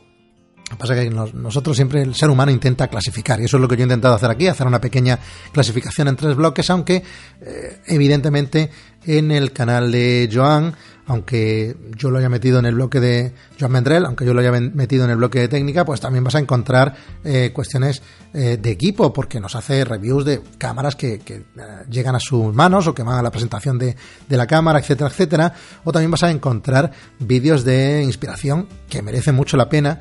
pasa 0.76 0.96
que 0.96 1.10
nosotros 1.10 1.76
siempre, 1.76 2.02
el 2.02 2.14
ser 2.14 2.30
humano 2.30 2.52
intenta 2.52 2.88
clasificar, 2.88 3.40
y 3.40 3.46
eso 3.46 3.58
es 3.58 3.62
lo 3.62 3.68
que 3.68 3.78
yo 3.78 3.82
he 3.82 3.84
intentado 3.84 4.16
hacer 4.16 4.30
aquí, 4.30 4.48
hacer 4.48 4.68
una 4.68 4.82
pequeña 4.82 5.18
clasificación 5.52 6.10
en 6.10 6.16
tres 6.18 6.36
bloques, 6.36 6.70
aunque 6.70 7.04
eh, 7.42 7.80
evidentemente 7.86 8.70
en 9.06 9.32
el 9.32 9.54
canal 9.54 9.92
de 9.92 10.30
Joan, 10.32 10.76
aunque 11.06 11.78
yo 11.96 12.12
lo 12.12 12.18
haya 12.20 12.28
metido 12.28 12.60
en 12.60 12.66
el 12.66 12.76
bloque 12.76 13.00
de 13.00 13.34
Joan 13.58 13.72
Mendrel, 13.72 14.06
aunque 14.06 14.26
yo 14.26 14.34
lo 14.34 14.42
haya 14.42 14.52
metido 14.52 15.06
en 15.06 15.12
el 15.12 15.16
bloque 15.16 15.40
de 15.40 15.48
técnica, 15.48 15.86
pues 15.86 16.02
también 16.02 16.26
vas 16.26 16.36
a 16.36 16.40
encontrar 16.40 16.94
eh, 17.24 17.52
cuestiones 17.54 18.02
eh, 18.34 18.58
de 18.62 18.70
equipo, 18.70 19.14
porque 19.14 19.40
nos 19.40 19.56
hace 19.56 19.86
reviews 19.86 20.26
de 20.26 20.42
cámaras 20.58 20.98
que, 20.98 21.20
que 21.20 21.46
llegan 21.90 22.16
a 22.16 22.20
sus 22.20 22.54
manos 22.54 22.88
o 22.88 22.94
que 22.94 23.04
van 23.04 23.18
a 23.18 23.22
la 23.22 23.32
presentación 23.32 23.80
de, 23.80 23.96
de 24.28 24.38
la 24.38 24.48
cámara, 24.48 24.80
etcétera, 24.80 25.10
etcétera, 25.10 25.54
o 25.86 25.94
también 25.94 26.12
vas 26.12 26.24
a 26.24 26.32
encontrar 26.32 26.92
vídeos 27.20 27.64
de 27.64 28.04
inspiración 28.04 28.68
que 28.90 29.02
merecen 29.02 29.34
mucho 29.34 29.56
la 29.56 29.70
pena 29.70 30.00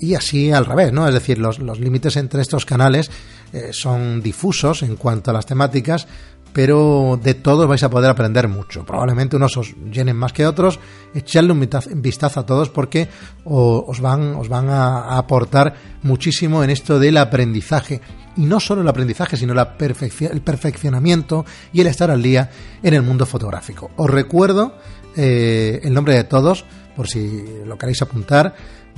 y 0.00 0.14
así 0.14 0.52
al 0.52 0.66
revés, 0.66 0.92
¿no? 0.92 1.06
Es 1.06 1.14
decir, 1.14 1.38
los, 1.38 1.58
los 1.58 1.80
límites 1.80 2.16
entre 2.16 2.42
estos 2.42 2.64
canales 2.64 3.10
eh, 3.52 3.70
son 3.72 4.22
difusos 4.22 4.82
en 4.82 4.96
cuanto 4.96 5.30
a 5.30 5.34
las 5.34 5.46
temáticas, 5.46 6.06
pero 6.52 7.18
de 7.22 7.34
todos 7.34 7.68
vais 7.68 7.82
a 7.82 7.90
poder 7.90 8.10
aprender 8.10 8.48
mucho. 8.48 8.84
Probablemente 8.84 9.36
unos 9.36 9.56
os 9.56 9.74
llenen 9.90 10.16
más 10.16 10.32
que 10.32 10.46
otros. 10.46 10.80
Echadle 11.14 11.52
un 11.52 11.68
vistazo 12.02 12.40
a 12.40 12.46
todos 12.46 12.70
porque 12.70 13.08
os 13.44 14.00
van, 14.00 14.34
os 14.34 14.48
van 14.48 14.68
a, 14.70 15.16
aportar 15.16 15.74
muchísimo 16.02 16.64
en 16.64 16.70
esto 16.70 16.98
del 16.98 17.16
aprendizaje. 17.16 18.00
Y 18.36 18.42
no 18.42 18.60
solo 18.60 18.82
el 18.82 18.88
aprendizaje, 18.88 19.36
sino 19.36 19.54
la 19.54 19.76
el 19.78 20.40
perfeccionamiento 20.40 21.44
y 21.72 21.80
el 21.80 21.86
estar 21.86 22.10
al 22.10 22.22
día 22.22 22.50
en 22.82 22.94
el 22.94 23.02
mundo 23.02 23.26
fotográfico. 23.26 23.90
Os 23.96 24.08
recuerdo 24.08 24.74
eh, 25.16 25.80
el 25.82 25.92
nombre 25.92 26.14
de 26.14 26.24
todos, 26.24 26.64
por 26.96 27.08
si 27.08 27.44
lo 27.66 27.76
queréis 27.76 28.02
apuntar 28.02 28.54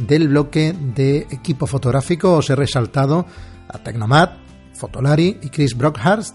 del 0.07 0.29
bloque 0.29 0.73
de 0.73 1.27
equipo 1.31 1.67
fotográfico 1.67 2.35
os 2.35 2.51
he 2.51 2.57
resaltado 2.57 3.27
a 3.69 3.79
Tecnomat, 3.79 4.33
Fotolari 4.75 5.39
y 5.43 5.49
Chris 5.49 5.77
Brockhurst. 5.77 6.35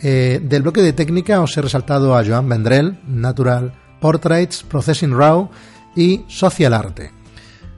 Eh, 0.00 0.40
del 0.42 0.62
bloque 0.62 0.82
de 0.82 0.92
técnica 0.92 1.40
os 1.40 1.56
he 1.56 1.62
resaltado 1.62 2.16
a 2.16 2.24
Joan 2.24 2.48
Vendrell, 2.48 2.98
Natural 3.06 3.72
Portraits, 4.00 4.62
Processing 4.62 5.12
Raw 5.12 5.50
y 5.94 6.22
Social 6.28 6.74
Arte. 6.74 7.10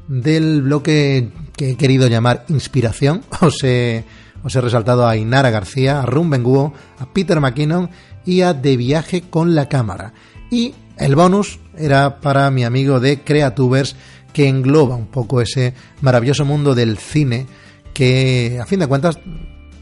Del 0.08 0.62
bloque 0.62 1.32
que 1.56 1.70
he 1.70 1.76
querido 1.76 2.08
llamar 2.08 2.44
Inspiración 2.48 3.22
os 3.40 3.62
he, 3.64 4.04
os 4.42 4.54
he 4.54 4.60
resaltado 4.60 5.06
a 5.06 5.16
Inara 5.16 5.50
García, 5.50 6.00
a 6.00 6.06
Rum 6.06 6.30
Benguo, 6.30 6.72
a 6.98 7.06
Peter 7.12 7.40
McKinnon 7.40 7.90
y 8.24 8.42
a 8.42 8.54
De 8.54 8.76
Viaje 8.76 9.22
con 9.28 9.54
la 9.54 9.68
Cámara. 9.68 10.12
Y 10.50 10.74
el 10.96 11.16
bonus 11.16 11.58
era 11.76 12.20
para 12.20 12.50
mi 12.50 12.64
amigo 12.64 13.00
de 13.00 13.22
Creatubers, 13.22 13.96
que 14.34 14.48
engloba 14.48 14.96
un 14.96 15.06
poco 15.06 15.40
ese 15.40 15.72
maravilloso 16.02 16.44
mundo 16.44 16.74
del 16.74 16.98
cine 16.98 17.46
que, 17.94 18.58
a 18.60 18.66
fin 18.66 18.80
de 18.80 18.86
cuentas, 18.86 19.18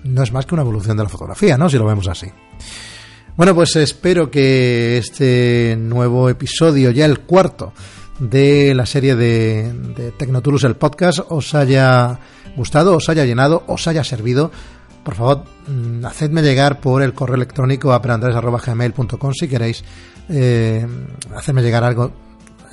no 0.05 0.23
es 0.23 0.31
más 0.31 0.47
que 0.47 0.55
una 0.55 0.63
evolución 0.63 0.97
de 0.97 1.03
la 1.03 1.09
fotografía, 1.09 1.59
¿no? 1.59 1.69
Si 1.69 1.79
lo 1.79 1.87
vemos 1.87 2.07
así. 2.07 2.27
Bueno, 3.37 3.55
pues 3.55 3.75
espero 3.77 4.31
que 4.31 4.99
este 4.99 5.77
nuevo 5.79 6.29
episodio, 6.29 6.91
ya 6.91 7.07
el 7.07 7.21
cuarto 7.21 7.73
de 8.21 8.75
la 8.75 8.85
serie 8.85 9.17
de, 9.17 9.73
de 9.73 10.13
Tecnotulus, 10.13 10.65
el 10.65 10.77
podcast, 10.77 11.21
os 11.31 11.55
haya 11.55 12.21
gustado, 12.55 12.95
os 12.95 13.09
haya 13.09 13.25
llenado, 13.25 13.65
os 13.67 13.89
haya 13.89 14.05
servido. 14.05 14.53
Por 15.03 15.15
favor, 15.15 15.45
mm, 15.67 16.05
hacedme 16.05 16.43
llegar 16.43 16.81
por 16.81 17.03
el 17.03 17.15
correo 17.15 17.37
electrónico 17.37 17.93
a 17.95 18.03
si 19.35 19.49
queréis 19.49 19.83
eh, 20.29 20.87
hacerme 21.35 21.63
llegar 21.63 21.85
algo 21.85 22.13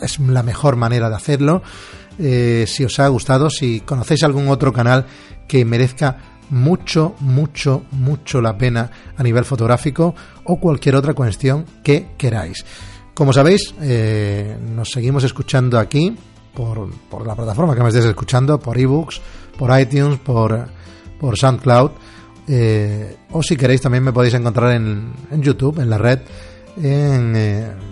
es 0.01 0.19
la 0.19 0.43
mejor 0.43 0.75
manera 0.75 1.09
de 1.09 1.15
hacerlo. 1.15 1.61
Eh, 2.17 2.65
si 2.67 2.83
os 2.83 2.99
ha 2.99 3.07
gustado, 3.07 3.49
si 3.49 3.81
conocéis 3.81 4.23
algún 4.23 4.49
otro 4.49 4.73
canal 4.73 5.05
que 5.47 5.63
merezca 5.65 6.17
mucho, 6.49 7.15
mucho, 7.19 7.83
mucho 7.91 8.41
la 8.41 8.57
pena 8.57 8.89
a 9.15 9.23
nivel 9.23 9.45
fotográfico 9.45 10.15
o 10.45 10.59
cualquier 10.59 10.95
otra 10.95 11.13
cuestión 11.13 11.65
que 11.83 12.09
queráis. 12.17 12.65
Como 13.13 13.33
sabéis, 13.33 13.73
eh, 13.81 14.57
nos 14.75 14.89
seguimos 14.89 15.23
escuchando 15.23 15.77
aquí 15.77 16.15
por, 16.53 16.89
por, 17.09 17.25
la 17.25 17.35
plataforma 17.35 17.75
que 17.75 17.81
me 17.81 17.89
estéis 17.89 18.05
escuchando, 18.05 18.59
por 18.59 18.77
ebooks, 18.77 19.21
por 19.57 19.77
iTunes, 19.79 20.19
por, 20.19 20.67
por 21.19 21.37
SoundCloud. 21.37 21.91
Eh, 22.47 23.17
o 23.31 23.43
si 23.43 23.55
queréis 23.55 23.81
también 23.81 24.03
me 24.03 24.11
podéis 24.11 24.33
encontrar 24.33 24.73
en, 24.73 25.13
en 25.29 25.41
YouTube, 25.41 25.79
en 25.79 25.89
la 25.89 25.97
red, 25.97 26.19
en 26.81 27.35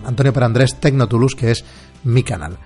Antonio 0.04 0.32
Perandrés 0.32 0.76
Tecnotulus, 0.80 1.34
que 1.34 1.50
es 1.50 1.64
mi 2.04 2.22
canal. 2.22 2.58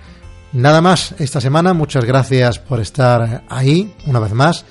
Nada 0.53 0.81
más 0.81 1.15
esta 1.19 1.41
semana, 1.41 1.73
muchas 1.73 2.05
gracias 2.05 2.59
por 2.59 2.81
estar 2.81 3.45
ahí 3.49 3.95
una 4.07 4.21
vez 4.21 4.33
más 4.33 4.65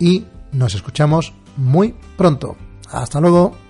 y 0.00 0.24
nos 0.52 0.74
escuchamos 0.74 1.32
muy 1.56 1.94
pronto. 2.16 2.56
Hasta 2.90 3.20
luego. 3.20 3.67